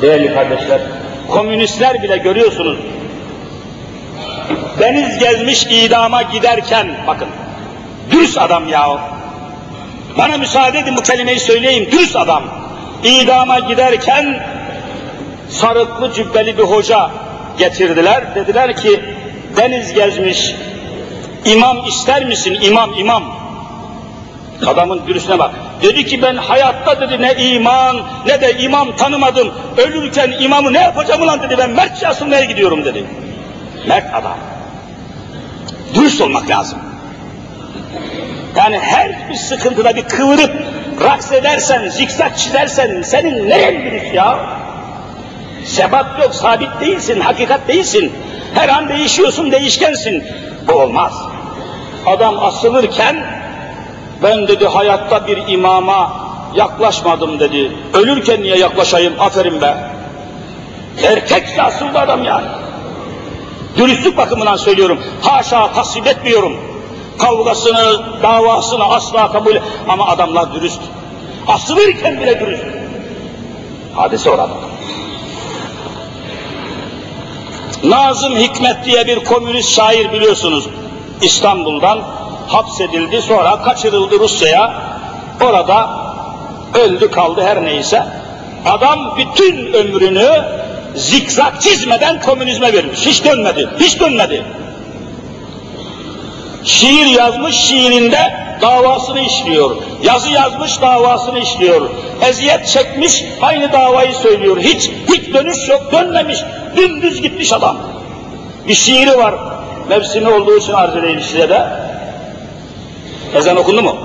Değerli 0.01 0.33
kardeşler, 0.33 0.81
komünistler 1.29 2.03
bile 2.03 2.17
görüyorsunuz, 2.17 2.77
deniz 4.79 5.19
gezmiş 5.19 5.63
idama 5.63 6.21
giderken, 6.21 6.87
bakın, 7.07 7.27
dürüst 8.11 8.37
adam 8.37 8.67
ya. 8.67 8.97
Bana 10.17 10.37
müsaade 10.37 10.79
edin 10.79 10.97
bu 10.97 11.01
kelimeyi 11.01 11.39
söyleyeyim, 11.39 11.89
dürüst 11.91 12.15
adam. 12.15 12.43
İdama 13.03 13.59
giderken 13.59 14.43
sarıklı 15.49 16.13
cübbeli 16.13 16.57
bir 16.57 16.63
hoca 16.63 17.09
getirdiler. 17.57 18.35
Dediler 18.35 18.77
ki 18.77 19.01
deniz 19.57 19.93
gezmiş, 19.93 20.55
imam 21.45 21.85
ister 21.87 22.25
misin? 22.25 22.57
İmam, 22.61 22.93
imam. 22.97 23.23
Adamın 24.67 25.07
dürüstüne 25.07 25.39
bak. 25.39 25.51
Dedi 25.81 26.05
ki 26.05 26.21
ben 26.21 26.35
hayatta 26.35 27.01
dedi 27.01 27.21
ne 27.21 27.33
iman 27.33 28.01
ne 28.25 28.41
de 28.41 28.59
imam 28.59 28.95
tanımadım. 28.95 29.51
Ölürken 29.77 30.35
imamı 30.39 30.73
ne 30.73 30.81
yapacağım 30.81 31.21
ulan 31.21 31.41
dedi 31.41 31.57
ben 31.57 31.69
mert 31.69 32.03
asılmaya 32.03 32.43
gidiyorum 32.43 32.85
dedi. 32.85 33.05
Mert 33.87 34.15
adam. 34.15 34.37
Dürüst 35.93 36.21
olmak 36.21 36.49
lazım. 36.49 36.79
Yani 38.55 38.79
her 38.79 39.29
bir 39.29 39.35
sıkıntıda 39.35 39.95
bir 39.95 40.03
kıvırıp 40.03 40.51
raks 41.01 41.31
edersen, 41.31 41.89
zikzak 41.89 42.37
çizersen 42.37 43.01
senin 43.01 43.49
neren 43.49 43.85
dürüst 43.85 44.13
ya? 44.13 44.39
Sebat 45.65 46.19
yok, 46.19 46.35
sabit 46.35 46.81
değilsin, 46.81 47.19
hakikat 47.19 47.67
değilsin. 47.67 48.13
Her 48.53 48.69
an 48.69 48.89
değişiyorsun, 48.89 49.51
değişkensin. 49.51 50.23
Bu 50.67 50.73
olmaz. 50.73 51.13
Adam 52.05 52.43
asılırken 52.43 53.25
ben 54.23 54.47
dedi 54.47 54.67
hayatta 54.67 55.27
bir 55.27 55.37
imama 55.47 56.13
yaklaşmadım 56.55 57.39
dedi. 57.39 57.71
Ölürken 57.93 58.41
niye 58.41 58.57
yaklaşayım? 58.57 59.13
Aferin 59.19 59.61
be. 59.61 59.77
Erkekse 61.03 61.61
asıldı 61.61 61.99
adam 61.99 62.23
yani. 62.23 62.47
Dürüstlük 63.77 64.17
bakımından 64.17 64.55
söylüyorum. 64.55 64.99
Haşa 65.21 65.73
tasvip 65.73 66.07
etmiyorum. 66.07 66.68
Kavgasını, 67.19 68.01
davasını 68.23 68.83
asla 68.83 69.31
kabul 69.31 69.55
ama 69.89 70.07
adamlar 70.07 70.53
dürüst. 70.53 70.81
Asılırken 71.47 72.21
bile 72.21 72.39
dürüst. 72.39 72.63
Hadise 73.95 74.29
orada. 74.29 74.49
Nazım 77.83 78.35
Hikmet 78.35 78.85
diye 78.85 79.07
bir 79.07 79.23
komünist 79.23 79.69
şair 79.69 80.11
biliyorsunuz. 80.11 80.67
İstanbul'dan 81.21 82.01
hapsedildi 82.47 83.21
sonra 83.21 83.61
kaçırıldı 83.61 84.19
Rusya'ya. 84.19 84.73
Orada 85.43 85.89
öldü 86.83 87.11
kaldı 87.11 87.41
her 87.43 87.65
neyse. 87.65 88.03
Adam 88.65 89.17
bütün 89.17 89.73
ömrünü 89.73 90.29
zikzak 90.95 91.61
çizmeden 91.61 92.21
komünizme 92.21 92.73
vermiş. 92.73 93.05
Hiç 93.05 93.25
dönmedi, 93.25 93.69
hiç 93.79 93.99
dönmedi. 93.99 94.43
Şiir 96.63 97.05
yazmış, 97.05 97.55
şiirinde 97.55 98.33
davasını 98.61 99.19
işliyor. 99.19 99.75
Yazı 100.03 100.31
yazmış, 100.31 100.81
davasını 100.81 101.39
işliyor. 101.39 101.89
Eziyet 102.21 102.67
çekmiş, 102.67 103.25
aynı 103.41 103.71
davayı 103.71 104.13
söylüyor. 104.13 104.57
Hiç, 104.57 104.89
hiç 105.13 105.33
dönüş 105.33 105.69
yok, 105.69 105.91
dönmemiş. 105.91 106.39
Dümdüz 106.75 107.21
gitmiş 107.21 107.53
adam. 107.53 107.77
Bir 108.67 108.73
şiiri 108.73 109.17
var, 109.17 109.35
mevsimi 109.89 110.29
olduğu 110.29 110.57
için 110.57 110.73
arz 110.73 110.95
edeyim 110.95 111.21
size 111.21 111.49
de. 111.49 111.67
Ezan 113.35 113.57
okundu 113.57 113.81
mu? 113.81 113.95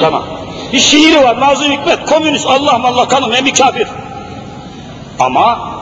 Tamam. 0.00 0.24
Bir 0.72 0.78
şiiri 0.78 1.24
var 1.24 1.40
Nazım 1.40 1.72
Hikmet, 1.72 2.06
komünist, 2.06 2.46
Allah 2.46 2.80
Allah 2.84 3.08
kanım 3.08 3.32
hem 3.32 3.46
bir 3.46 3.54
kafir. 3.54 3.88
Ama 5.20 5.72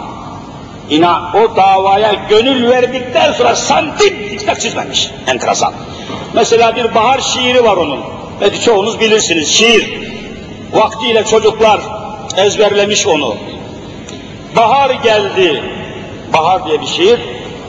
ina 0.90 1.32
o 1.34 1.56
davaya 1.56 2.14
gönül 2.28 2.70
verdikten 2.70 3.32
sonra 3.32 3.56
santim 3.56 4.30
dikkat 4.30 4.60
çizmemiş. 4.60 5.10
Enteresan. 5.26 5.74
Mesela 6.34 6.76
bir 6.76 6.94
bahar 6.94 7.20
şiiri 7.20 7.64
var 7.64 7.76
onun. 7.76 8.00
Belki 8.40 8.60
çoğunuz 8.60 9.00
bilirsiniz. 9.00 9.48
Şiir. 9.48 10.10
Vaktiyle 10.72 11.24
çocuklar 11.24 11.80
ezberlemiş 12.36 13.06
onu. 13.06 13.36
Bahar 14.56 14.90
geldi. 14.90 15.62
Bahar 16.32 16.66
diye 16.66 16.80
bir 16.80 16.86
şiir. 16.86 17.20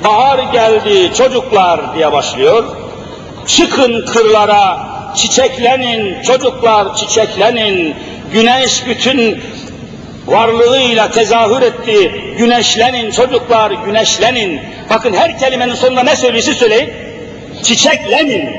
Bahar 0.03 0.39
geldi 0.39 1.11
çocuklar 1.17 1.95
diye 1.95 2.11
başlıyor. 2.11 2.63
Çıkın 3.47 4.05
kırlara, 4.05 4.79
çiçeklenin, 5.15 6.21
çocuklar 6.21 6.95
çiçeklenin. 6.95 7.95
Güneş 8.33 8.87
bütün 8.87 9.43
varlığıyla 10.27 11.11
tezahür 11.11 11.61
etti. 11.61 12.11
Güneşlenin 12.37 13.11
çocuklar, 13.11 13.71
güneşlenin. 13.85 14.59
Bakın 14.89 15.13
her 15.13 15.39
kelimenin 15.39 15.75
sonunda 15.75 16.03
ne 16.03 16.15
söylüyorsa 16.15 16.53
söyleyin. 16.53 16.89
Çiçeklenin. 17.63 18.49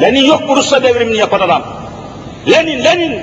Lenin 0.00 0.24
yok 0.24 0.42
bu 0.48 0.56
Rusya 0.56 0.82
devrimini 0.82 1.18
yapan 1.18 1.40
adam. 1.40 1.64
Lenin, 2.50 2.84
Lenin. 2.84 3.20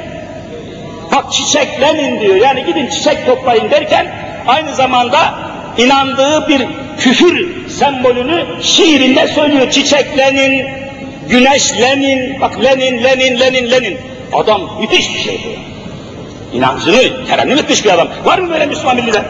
Bak 1.12 1.34
çiçeklenin 1.34 2.22
diyor. 2.22 2.36
Yani 2.36 2.66
gidin 2.66 2.88
çiçek 2.88 3.26
toplayın 3.26 3.72
derken 3.72 4.08
aynı 4.48 4.76
zamanda 4.76 5.34
inandığı 5.78 6.48
bir 6.48 6.68
küfür 7.00 7.68
sembolünü 7.70 8.46
şiirinde 8.62 9.28
söylüyor. 9.28 9.72
Çiçeklenin, 9.72 10.68
güneşlenin, 11.30 12.42
bak 12.42 12.64
Lenin, 12.64 13.04
Lenin, 13.04 13.40
Lenin, 13.40 13.72
Lenin. 13.72 13.98
Adam 14.34 14.62
müthiş 14.82 15.14
bir 15.14 15.20
şey 15.20 15.40
bu. 15.46 15.69
İnancını 16.54 17.26
terennüm 17.28 17.58
etmiş 17.58 17.86
bir 17.86 17.94
adam. 17.94 18.08
Var 18.26 18.40
mı 18.40 18.50
böyle 18.50 18.66
Müslüman 18.66 18.96
millide? 18.96 19.24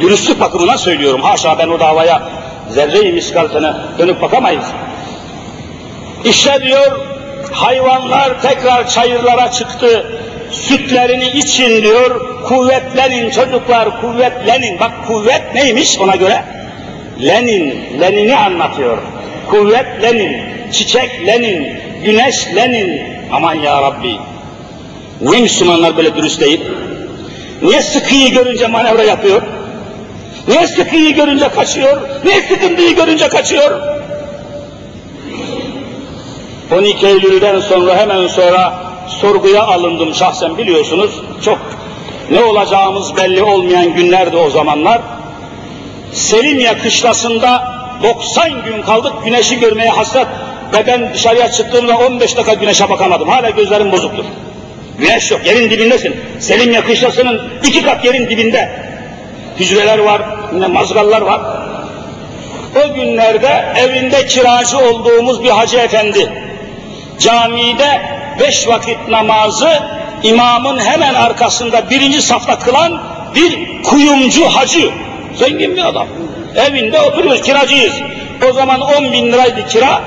Dürüstlük 0.00 0.40
bakımından 0.40 0.76
söylüyorum. 0.76 1.22
Haşa 1.22 1.58
ben 1.58 1.68
o 1.68 1.80
davaya 1.80 2.22
zerre-i 2.70 3.12
miskaltına 3.12 3.82
dönüp 3.98 4.22
bakamayız. 4.22 4.64
İşte 6.24 6.62
diyor 6.62 7.00
hayvanlar 7.52 8.42
tekrar 8.42 8.88
çayırlara 8.88 9.50
çıktı. 9.50 10.06
Sütlerini 10.50 11.28
için 11.28 11.82
diyor, 11.82 12.42
kuvvetlenin 12.44 13.30
çocuklar, 13.30 14.00
kuvvetlenin. 14.00 14.80
Bak 14.80 14.92
kuvvet 15.06 15.54
neymiş 15.54 15.98
ona 15.98 16.16
göre? 16.16 16.44
Lenin, 17.22 18.00
Lenin'i 18.00 18.36
anlatıyor. 18.36 18.98
Kuvvet 19.50 20.02
Lenin, 20.02 20.42
çiçek 20.72 21.26
Lenin, 21.26 21.80
güneş 22.04 22.54
Lenin. 22.56 23.02
Aman 23.32 23.54
ya 23.54 23.82
Rabbi. 23.82 24.18
Niye 25.20 25.40
Müslümanlar 25.40 25.96
böyle 25.96 26.16
dürüst 26.16 26.40
değil? 26.40 26.60
Niye 27.62 27.82
sıkıyı 27.82 28.30
görünce 28.30 28.66
manevra 28.66 29.02
yapıyor? 29.02 29.42
Niye 30.48 30.66
sıkıyı 30.66 31.14
görünce 31.14 31.48
kaçıyor? 31.48 32.00
Niye 32.24 32.42
sıkıntıyı 32.42 32.96
görünce 32.96 33.28
kaçıyor? 33.28 33.80
12 36.72 37.06
Eylül'den 37.06 37.60
sonra 37.60 37.96
hemen 37.96 38.26
sonra 38.26 38.74
sorguya 39.08 39.62
alındım 39.66 40.14
şahsen 40.14 40.58
biliyorsunuz. 40.58 41.10
Çok 41.44 41.58
ne 42.30 42.44
olacağımız 42.44 43.16
belli 43.16 43.42
olmayan 43.42 43.94
günlerdi 43.94 44.36
o 44.36 44.50
zamanlar. 44.50 45.00
Selimiye 46.12 46.78
kışlasında 46.78 47.78
90 48.02 48.64
gün 48.64 48.82
kaldık 48.82 49.12
güneşi 49.24 49.60
görmeye 49.60 49.90
hasret 49.90 50.26
ve 50.72 50.86
ben 50.86 51.14
dışarıya 51.14 51.52
çıktığımda 51.52 51.98
15 51.98 52.36
dakika 52.36 52.54
güneşe 52.54 52.90
bakamadım. 52.90 53.28
Hala 53.28 53.50
gözlerim 53.50 53.92
bozuktur. 53.92 54.24
Güneş 54.98 55.30
yok, 55.30 55.46
yerin 55.46 55.70
dibindesin. 55.70 56.16
Selimiye 56.40 56.80
kışlasının 56.80 57.52
iki 57.64 57.82
kat 57.82 58.04
yerin 58.04 58.30
dibinde. 58.30 58.70
Hücreler 59.60 59.98
var, 59.98 60.22
yine 60.54 60.66
mazgallar 60.66 61.20
var. 61.20 61.40
O 62.76 62.94
günlerde 62.94 63.64
evinde 63.76 64.26
kiracı 64.26 64.78
olduğumuz 64.78 65.44
bir 65.44 65.50
hacı 65.50 65.78
efendi, 65.78 66.32
camide 67.18 68.02
beş 68.40 68.68
vakit 68.68 69.08
namazı 69.08 69.70
imamın 70.22 70.78
hemen 70.78 71.14
arkasında 71.14 71.90
birinci 71.90 72.22
safta 72.22 72.58
kılan 72.58 73.02
bir 73.34 73.82
kuyumcu 73.82 74.44
hacı. 74.44 74.90
Zengin 75.34 75.76
bir 75.76 75.88
adam. 75.88 76.06
Evinde 76.56 77.00
oturuyoruz, 77.00 77.42
kiracıyız. 77.42 77.92
O 78.50 78.52
zaman 78.52 78.80
on 78.80 79.12
bin 79.12 79.32
liraydı 79.32 79.66
kira. 79.68 80.02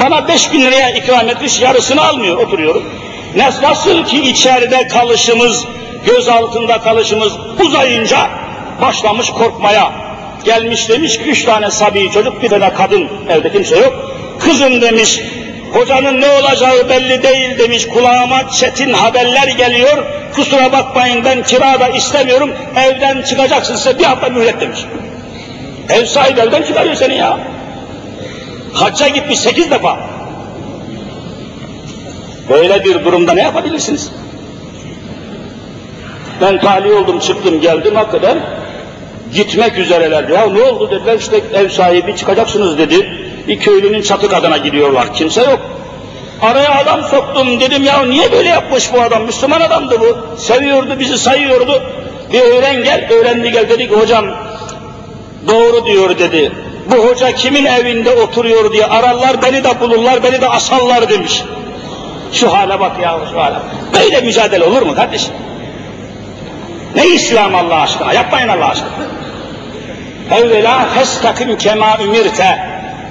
Bana 0.00 0.28
beş 0.28 0.52
bin 0.52 0.60
liraya 0.60 0.90
ikram 0.90 1.28
etmiş, 1.28 1.60
yarısını 1.60 2.08
almıyor, 2.08 2.36
oturuyorum. 2.36 2.84
Nasıl 3.36 4.04
ki 4.04 4.20
içeride 4.20 4.88
kalışımız, 4.88 5.64
göz 6.06 6.28
altında 6.28 6.80
kalışımız 6.80 7.32
uzayınca 7.66 8.30
başlamış 8.80 9.30
korkmaya. 9.30 9.92
Gelmiş 10.44 10.88
demiş 10.88 11.18
ki 11.18 11.24
üç 11.24 11.44
tane 11.44 11.70
sabi 11.70 12.10
çocuk 12.10 12.42
bir 12.42 12.48
tane 12.48 12.74
kadın 12.74 13.08
evde 13.28 13.52
kimse 13.52 13.76
yok. 13.76 14.10
Kızım 14.40 14.82
demiş 14.82 15.20
Hocanın 15.72 16.20
ne 16.20 16.28
olacağı 16.28 16.88
belli 16.88 17.22
değil 17.22 17.58
demiş, 17.58 17.88
kulağıma 17.88 18.50
çetin 18.50 18.92
haberler 18.92 19.48
geliyor, 19.48 20.06
kusura 20.34 20.72
bakmayın 20.72 21.24
ben 21.24 21.42
kirada 21.42 21.88
istemiyorum, 21.88 22.50
evden 22.76 23.22
çıkacaksın 23.22 23.76
size 23.76 23.98
bir 23.98 24.04
hafta 24.04 24.28
mühlet 24.28 24.60
demiş. 24.60 24.78
Ev 25.88 26.06
sahibi 26.06 26.40
evden 26.40 26.62
çıkarıyor 26.62 26.94
seni 26.94 27.16
ya. 27.16 27.38
Hacca 28.72 29.08
gitmiş 29.08 29.38
sekiz 29.40 29.70
defa. 29.70 29.98
Böyle 32.50 32.84
bir 32.84 33.04
durumda 33.04 33.32
ne 33.32 33.42
yapabilirsiniz? 33.42 34.10
Ben 36.40 36.60
tahliye 36.60 36.94
oldum, 36.94 37.18
çıktım, 37.18 37.60
geldim 37.60 37.94
hakikaten. 37.94 38.38
Gitmek 39.34 39.78
üzereler. 39.78 40.28
Ya 40.28 40.46
ne 40.46 40.62
oldu 40.62 40.90
dediler, 40.90 41.18
işte 41.18 41.40
ev 41.54 41.68
sahibi 41.68 42.16
çıkacaksınız 42.16 42.78
dedi. 42.78 43.10
Bir 43.48 43.58
köylünün 43.58 44.02
çatı 44.02 44.28
kadına 44.28 44.56
gidiyorlar, 44.56 45.14
kimse 45.14 45.40
yok. 45.40 45.60
Araya 46.42 46.74
adam 46.74 47.02
soktum, 47.02 47.60
dedim 47.60 47.84
ya 47.84 48.02
niye 48.02 48.32
böyle 48.32 48.48
yapmış 48.48 48.92
bu 48.92 49.00
adam, 49.00 49.24
Müslüman 49.24 49.60
adamdı 49.60 50.00
bu. 50.00 50.38
Seviyordu, 50.40 50.96
bizi 50.98 51.18
sayıyordu. 51.18 51.82
Bir 52.32 52.40
öğren 52.40 52.84
gel, 52.84 53.08
öğrendi 53.10 53.52
gel 53.52 53.68
dedi 53.68 53.88
ki 53.88 53.94
hocam 53.94 54.26
doğru 55.48 55.86
diyor 55.86 56.18
dedi. 56.18 56.52
Bu 56.90 56.96
hoca 56.96 57.32
kimin 57.32 57.64
evinde 57.64 58.14
oturuyor 58.14 58.72
diye 58.72 58.86
ararlar, 58.86 59.42
beni 59.42 59.64
de 59.64 59.80
bulurlar, 59.80 60.22
beni 60.22 60.40
de 60.40 60.48
asallar 60.48 61.08
demiş. 61.08 61.42
Şu 62.32 62.54
hale 62.54 62.80
bak 62.80 63.00
ya 63.02 63.18
şu 63.32 63.40
hale. 63.40 63.56
Böyle 63.94 64.20
mücadele 64.20 64.64
olur 64.64 64.82
mu 64.82 64.94
kardeşim? 64.94 65.34
Ne 66.96 67.06
İslam 67.06 67.54
Allah 67.54 67.80
aşkına? 67.80 68.12
Yapmayın 68.12 68.48
Allah 68.48 68.68
aşkına. 68.68 68.90
Evvela 70.30 70.86
festakim 70.94 71.58
kema 71.58 71.98
ümirte. 72.04 72.58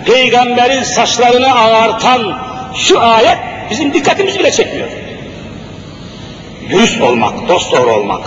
Peygamberin 0.06 0.84
saçlarını 0.84 1.56
ağartan 1.56 2.40
şu 2.76 3.02
ayet 3.02 3.38
bizim 3.70 3.94
dikkatimizi 3.94 4.40
bile 4.40 4.52
çekmiyor. 4.52 4.88
Dürüst 6.70 7.02
olmak, 7.02 7.48
dost 7.48 7.72
doğru 7.72 7.94
olmak. 7.94 8.22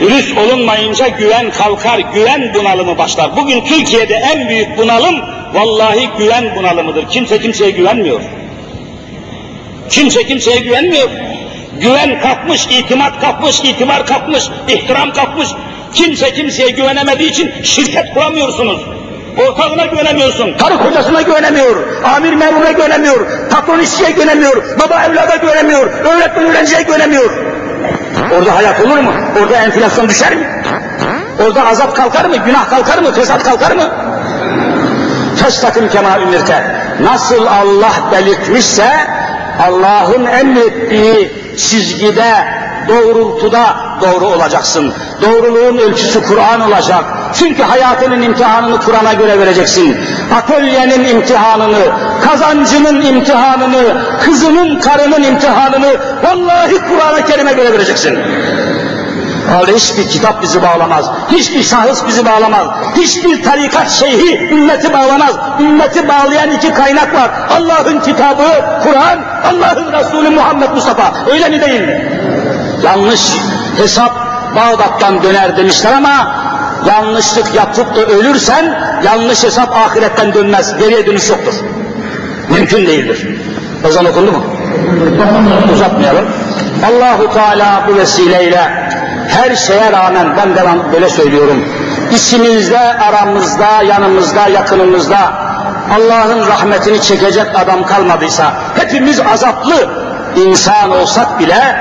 Dürüst 0.00 0.38
olunmayınca 0.38 1.08
güven 1.08 1.50
kalkar, 1.50 1.98
güven 1.98 2.54
bunalımı 2.54 2.98
başlar. 2.98 3.36
Bugün 3.36 3.64
Türkiye'de 3.64 4.14
en 4.14 4.48
büyük 4.48 4.78
bunalım 4.78 5.20
vallahi 5.54 6.08
güven 6.18 6.56
bunalımıdır. 6.56 7.08
Kimse 7.08 7.40
kimseye 7.40 7.70
güvenmiyor. 7.70 8.20
Kimse 9.90 10.26
kimseye 10.26 10.58
güvenmiyor. 10.58 11.08
Güven 11.80 12.20
kalkmış, 12.20 12.66
itimat 12.66 13.20
kalkmış, 13.20 13.60
itibar 13.60 14.06
kalkmış, 14.06 14.44
ihtiram 14.68 15.12
kalkmış. 15.12 15.48
Kimse 15.94 16.32
kimseye 16.32 16.70
güvenemediği 16.70 17.30
için 17.30 17.52
şirket 17.62 18.14
kuramıyorsunuz. 18.14 18.80
Ortağına 19.38 19.86
güvenemiyorsun, 19.86 20.54
karı 20.58 20.78
kocasına 20.78 21.22
güvenemiyor, 21.22 22.02
amir 22.04 22.32
memuruna 22.32 22.72
güvenemiyor, 22.72 23.26
patron 23.50 23.78
işçiye 23.78 24.10
güvenemiyor, 24.10 24.78
baba 24.78 25.04
evlada 25.04 25.36
güvenemiyor, 25.36 25.86
öğretmen 25.86 26.44
öğrenciye 26.44 26.82
güvenemiyor. 26.82 27.30
Orada 28.38 28.56
hayat 28.56 28.80
olur 28.80 28.98
mu? 28.98 29.12
Orada 29.42 29.56
enflasyon 29.56 30.08
düşer 30.08 30.34
mi? 30.34 30.46
Orada 31.46 31.66
azap 31.66 31.96
kalkar 31.96 32.24
mı? 32.24 32.36
Günah 32.36 32.70
kalkar 32.70 32.98
mı? 32.98 33.12
Fesat 33.12 33.44
kalkar 33.44 33.70
mı? 33.70 33.90
Festakim 35.36 35.88
kema 35.88 36.18
ümirte. 36.18 36.64
Nasıl 37.00 37.46
Allah 37.46 37.92
belirtmişse 38.12 38.86
Allah'ın 39.60 40.24
emrettiği 40.24 41.32
çizgide, 41.56 42.34
doğrultuda 42.88 43.76
doğru 44.00 44.26
olacaksın. 44.26 44.92
Doğruluğun 45.22 45.78
ölçüsü 45.78 46.22
Kur'an 46.22 46.60
olacak. 46.60 47.04
Çünkü 47.34 47.62
hayatının 47.62 48.22
imtihanını 48.22 48.80
Kur'an'a 48.80 49.12
göre 49.12 49.38
vereceksin. 49.38 49.96
Atölyenin 50.34 51.04
imtihanını, 51.04 51.92
kazancının 52.28 53.02
imtihanını, 53.02 53.96
kızının, 54.24 54.80
karının 54.80 55.22
imtihanını 55.22 55.96
vallahi 56.22 56.78
Kur'an-ı 56.88 57.26
Kerim'e 57.26 57.52
göre 57.52 57.72
vereceksin. 57.72 58.18
Öyle 59.60 59.76
hiçbir 59.76 60.08
kitap 60.08 60.42
bizi 60.42 60.62
bağlamaz. 60.62 61.10
Hiçbir 61.30 61.62
şahıs 61.62 62.06
bizi 62.06 62.26
bağlamaz. 62.26 62.66
Hiçbir 62.96 63.42
tarikat 63.42 63.90
şeyhi 63.90 64.48
ümmeti 64.50 64.92
bağlamaz. 64.92 65.34
Ümmeti 65.60 66.08
bağlayan 66.08 66.50
iki 66.50 66.74
kaynak 66.74 67.14
var. 67.14 67.30
Allah'ın 67.50 68.00
kitabı 68.00 68.44
Kur'an, 68.82 69.18
Allah'ın 69.44 69.92
Resulü 69.92 70.30
Muhammed 70.30 70.70
Mustafa. 70.70 71.12
Öyle 71.32 71.48
mi 71.48 71.60
değil 71.60 71.80
mi? 71.80 72.10
Yanlış 72.82 73.20
hesap 73.76 74.12
Bağdat'tan 74.56 75.22
döner 75.22 75.56
demişler 75.56 75.92
ama 75.92 76.34
yanlışlık 76.86 77.54
yapıp 77.54 77.96
da 77.96 78.00
ölürsen 78.00 78.78
yanlış 79.04 79.44
hesap 79.44 79.76
ahiretten 79.76 80.34
dönmez. 80.34 80.78
Geriye 80.78 81.06
dönüş 81.06 81.30
yoktur. 81.30 81.54
Mümkün 82.50 82.86
değildir. 82.86 83.28
Ezan 83.88 84.04
okundu 84.04 84.32
mu? 84.32 84.44
Uzatmayalım. 85.74 86.24
Allahu 86.86 87.32
Teala 87.34 87.82
bu 87.88 87.96
vesileyle 87.96 88.92
her 89.36 89.56
şeye 89.56 89.92
rağmen 89.92 90.36
ben 90.36 90.56
devam 90.56 90.92
böyle 90.92 91.08
söylüyorum. 91.08 91.64
İçimizde, 92.12 92.78
aramızda, 92.78 93.82
yanımızda, 93.88 94.48
yakınımızda 94.48 95.18
Allah'ın 95.96 96.48
rahmetini 96.48 97.02
çekecek 97.02 97.46
adam 97.54 97.86
kalmadıysa 97.86 98.52
hepimiz 98.76 99.20
azaplı 99.20 99.88
insan 100.36 100.90
olsak 100.90 101.40
bile 101.40 101.76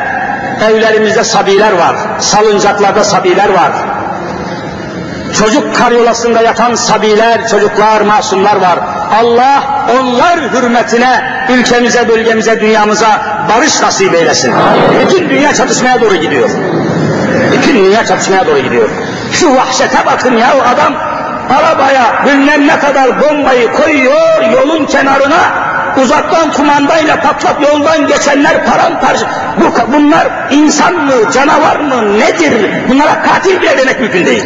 evlerimizde 0.70 1.24
sabiler 1.24 1.72
var, 1.72 1.96
salıncaklarda 2.20 3.04
sabiler 3.04 3.50
var. 3.50 3.72
Çocuk 5.40 5.76
karyolasında 5.76 6.42
yatan 6.42 6.76
sabiler, 6.76 7.48
çocuklar, 7.48 8.02
masumlar 8.02 8.56
var. 8.56 8.80
Allah 9.22 9.64
onlar 10.00 10.40
hürmetine 10.54 11.22
ülkemize, 11.50 12.10
bölgemize, 12.10 12.62
dünyamıza 12.62 13.08
barış 13.50 13.82
nasip 13.82 14.14
eylesin. 14.16 14.54
Bütün 15.02 15.30
dünya 15.30 15.54
çatışmaya 15.54 16.02
doğru 16.02 16.16
gidiyor. 16.16 16.50
Bütün 17.52 17.86
dünya 17.86 18.06
çatışmaya 18.06 18.48
doğru 18.48 18.60
gidiyor. 18.60 18.90
Şu 19.32 19.56
vahşete 19.56 20.06
bakın 20.06 20.38
ya 20.38 20.54
o 20.58 20.62
adam 20.76 20.94
arabaya 21.50 22.26
bilmem 22.26 22.68
ne 22.68 22.80
kadar 22.80 23.22
bombayı 23.22 23.72
koyuyor 23.72 24.42
yolun 24.54 24.86
kenarına 24.86 25.72
uzaktan 26.04 26.52
kumandayla 26.52 27.22
patlat 27.22 27.62
yoldan 27.62 28.08
geçenler 28.08 28.66
paramparça. 28.66 29.26
Bu, 29.60 29.94
bunlar 29.94 30.28
insan 30.52 30.94
mı, 30.94 31.32
canavar 31.34 31.76
mı, 31.76 32.20
nedir? 32.20 32.54
Bunlara 32.90 33.22
katil 33.22 33.62
bile 33.62 33.78
demek 33.78 34.00
mümkün 34.00 34.26
değil. 34.26 34.46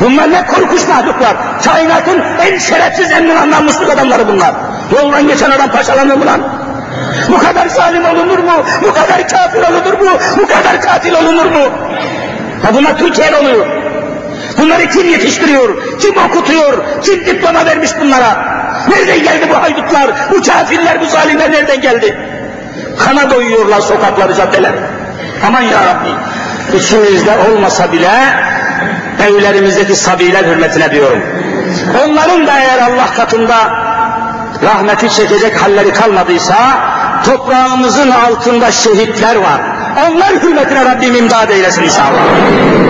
Bunlar 0.00 0.30
ne 0.30 0.46
korkunç 0.46 0.88
mahluklar. 0.88 1.36
Kainatın 1.64 2.22
en 2.40 2.58
şerefsiz, 2.58 3.10
en 3.10 3.50
namusluk 3.50 3.90
adamları 3.90 4.28
bunlar. 4.28 4.54
Yoldan 4.92 5.28
geçen 5.28 5.50
adam 5.50 5.70
parçalanır 5.70 6.14
mı 6.14 6.26
lan? 6.26 6.40
Bu 7.28 7.38
kadar 7.38 7.66
zalim 7.66 8.04
olunur 8.04 8.38
mu? 8.38 8.64
Bu 8.82 8.92
kadar 8.94 9.28
kafir 9.28 9.62
olunur 9.62 10.00
mu? 10.00 10.18
Bu 10.38 10.46
kadar 10.46 10.80
katil 10.80 11.14
olunur 11.14 11.44
mu? 11.44 11.68
Ya 12.64 12.74
bunlar 12.74 12.98
Türkiye'de 12.98 13.36
oluyor. 13.36 13.66
Bunları 14.58 14.88
kim 14.88 15.08
yetiştiriyor? 15.08 15.98
Kim 15.98 16.14
okutuyor? 16.16 16.84
Kim 17.02 17.26
diploma 17.26 17.66
vermiş 17.66 17.90
bunlara? 18.00 18.56
Nereden 18.88 19.22
geldi 19.22 19.46
bu 19.50 19.62
haydutlar? 19.62 20.10
Bu 20.30 20.42
kafirler, 20.42 21.00
bu 21.00 21.06
zalimler 21.06 21.52
nereden 21.52 21.80
geldi? 21.80 22.18
Kana 22.98 23.30
doyuyorlar 23.30 23.80
sokakları, 23.80 24.34
caddeler. 24.34 24.72
Aman 25.46 25.62
ya 25.62 25.78
Rabbi. 25.84 26.08
İçimizde 26.76 27.30
olmasa 27.50 27.92
bile 27.92 28.10
evlerimizdeki 29.28 29.96
sabiler 29.96 30.44
hürmetine 30.44 30.90
diyorum. 30.90 31.22
Onların 32.04 32.46
da 32.46 32.58
eğer 32.60 32.78
Allah 32.78 33.14
katında 33.16 33.85
rahmeti 34.62 35.10
çekecek 35.10 35.62
halleri 35.62 35.92
kalmadıysa 35.92 36.56
toprağımızın 37.24 38.10
altında 38.10 38.72
şehitler 38.72 39.36
var. 39.36 39.60
Onlar 39.96 40.42
hürmetine 40.42 40.84
Rabbim 40.84 41.14
imdad 41.14 41.50
eylesin 41.50 41.82
inşallah. 41.82 42.22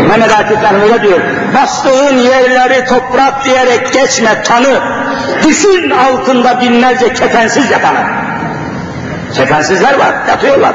Mehmet 0.09 0.33
Akif 0.41 0.63
Han 0.65 0.81
öyle 0.81 1.03
diyor. 1.03 1.21
Bastığın 1.55 2.19
yerleri 2.19 2.85
toprak 2.85 3.45
diyerek 3.45 3.93
geçme 3.93 4.43
tanı. 4.43 4.81
Düşün 5.45 5.91
altında 5.91 6.61
binlerce 6.61 7.13
kefensiz 7.15 7.71
yatanı. 7.71 7.99
Kefensizler 9.35 9.99
var, 9.99 10.15
yatıyorlar. 10.29 10.75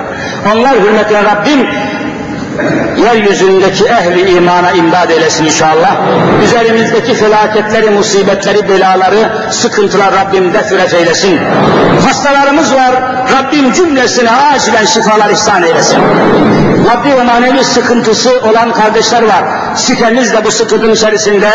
Onlar 0.54 0.76
hürmetine 0.76 1.24
Rabbim 1.24 1.68
yeryüzündeki 2.98 3.86
ehli 3.86 4.32
imana 4.32 4.72
imdad 4.72 5.10
eylesin 5.10 5.46
inşallah. 5.46 5.96
Üzerimizdeki 6.44 7.14
felaketleri, 7.14 7.90
musibetleri, 7.90 8.70
belaları, 8.70 9.52
sıkıntılar 9.52 10.14
Rabbim 10.14 10.54
defüret 10.54 10.94
eylesin. 10.94 11.40
Hastalarımız 12.08 12.74
var, 12.74 12.94
Rabbim 13.34 13.74
cümlesine 13.74 14.32
acilen 14.32 14.86
şifalar 14.86 15.30
ihsan 15.30 15.64
eylesin. 15.64 16.00
Maddi 16.86 17.18
ve 17.18 17.24
manevi 17.24 17.64
sıkıntısı 17.64 18.40
olan 18.40 18.72
kardeşler 18.74 19.22
var. 19.22 19.44
Sitemiz 19.76 20.34
de 20.34 20.46
bu 20.46 20.52
sıkıntının 20.52 20.94
içerisinde 20.94 21.50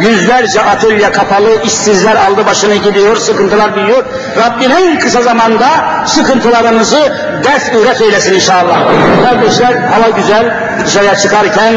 yüzlerce 0.00 0.62
atölye 0.62 1.12
kapalı, 1.12 1.62
işsizler 1.64 2.16
aldı 2.16 2.46
başını 2.46 2.74
gidiyor, 2.74 3.16
sıkıntılar 3.16 3.76
büyüyor. 3.76 4.04
Rabbim 4.36 4.72
en 4.72 4.98
kısa 4.98 5.22
zamanda 5.22 5.66
sıkıntılarımızı 6.06 7.12
def 7.44 7.74
üret 7.74 8.00
eylesin 8.00 8.34
inşallah. 8.34 8.78
Kardeşler 9.24 9.72
hava 9.72 10.08
güzel, 10.16 10.41
dışarıya 10.86 11.16
çıkarken 11.16 11.72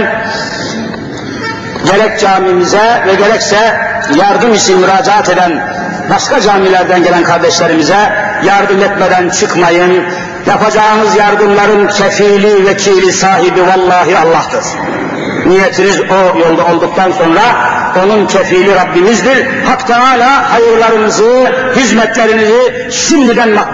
gerek 1.85 2.19
camimize 2.19 3.03
ve 3.07 3.15
gerekse 3.15 3.79
yardım 4.15 4.53
için 4.53 4.79
müracaat 4.79 5.29
eden 5.29 5.67
başka 6.09 6.41
camilerden 6.41 7.03
gelen 7.03 7.23
kardeşlerimize 7.23 8.13
yardım 8.43 8.83
etmeden 8.83 9.29
çıkmayın. 9.29 10.03
Yapacağınız 10.47 11.15
yardımların 11.15 11.87
kefili, 11.87 12.65
vekili, 12.65 13.13
sahibi 13.13 13.61
vallahi 13.61 14.17
Allah'tır. 14.17 14.63
Niyetiniz 15.45 15.99
o 15.99 16.39
yolda 16.39 16.65
olduktan 16.65 17.11
sonra 17.11 17.41
onun 18.03 18.27
kefili 18.27 18.75
Rabbimizdir. 18.75 19.45
Hak 19.65 19.87
Teala 19.87 20.53
hayırlarınızı, 20.53 21.51
hizmetlerinizi 21.75 22.87
şimdiden 22.91 23.49
makbul 23.49 23.65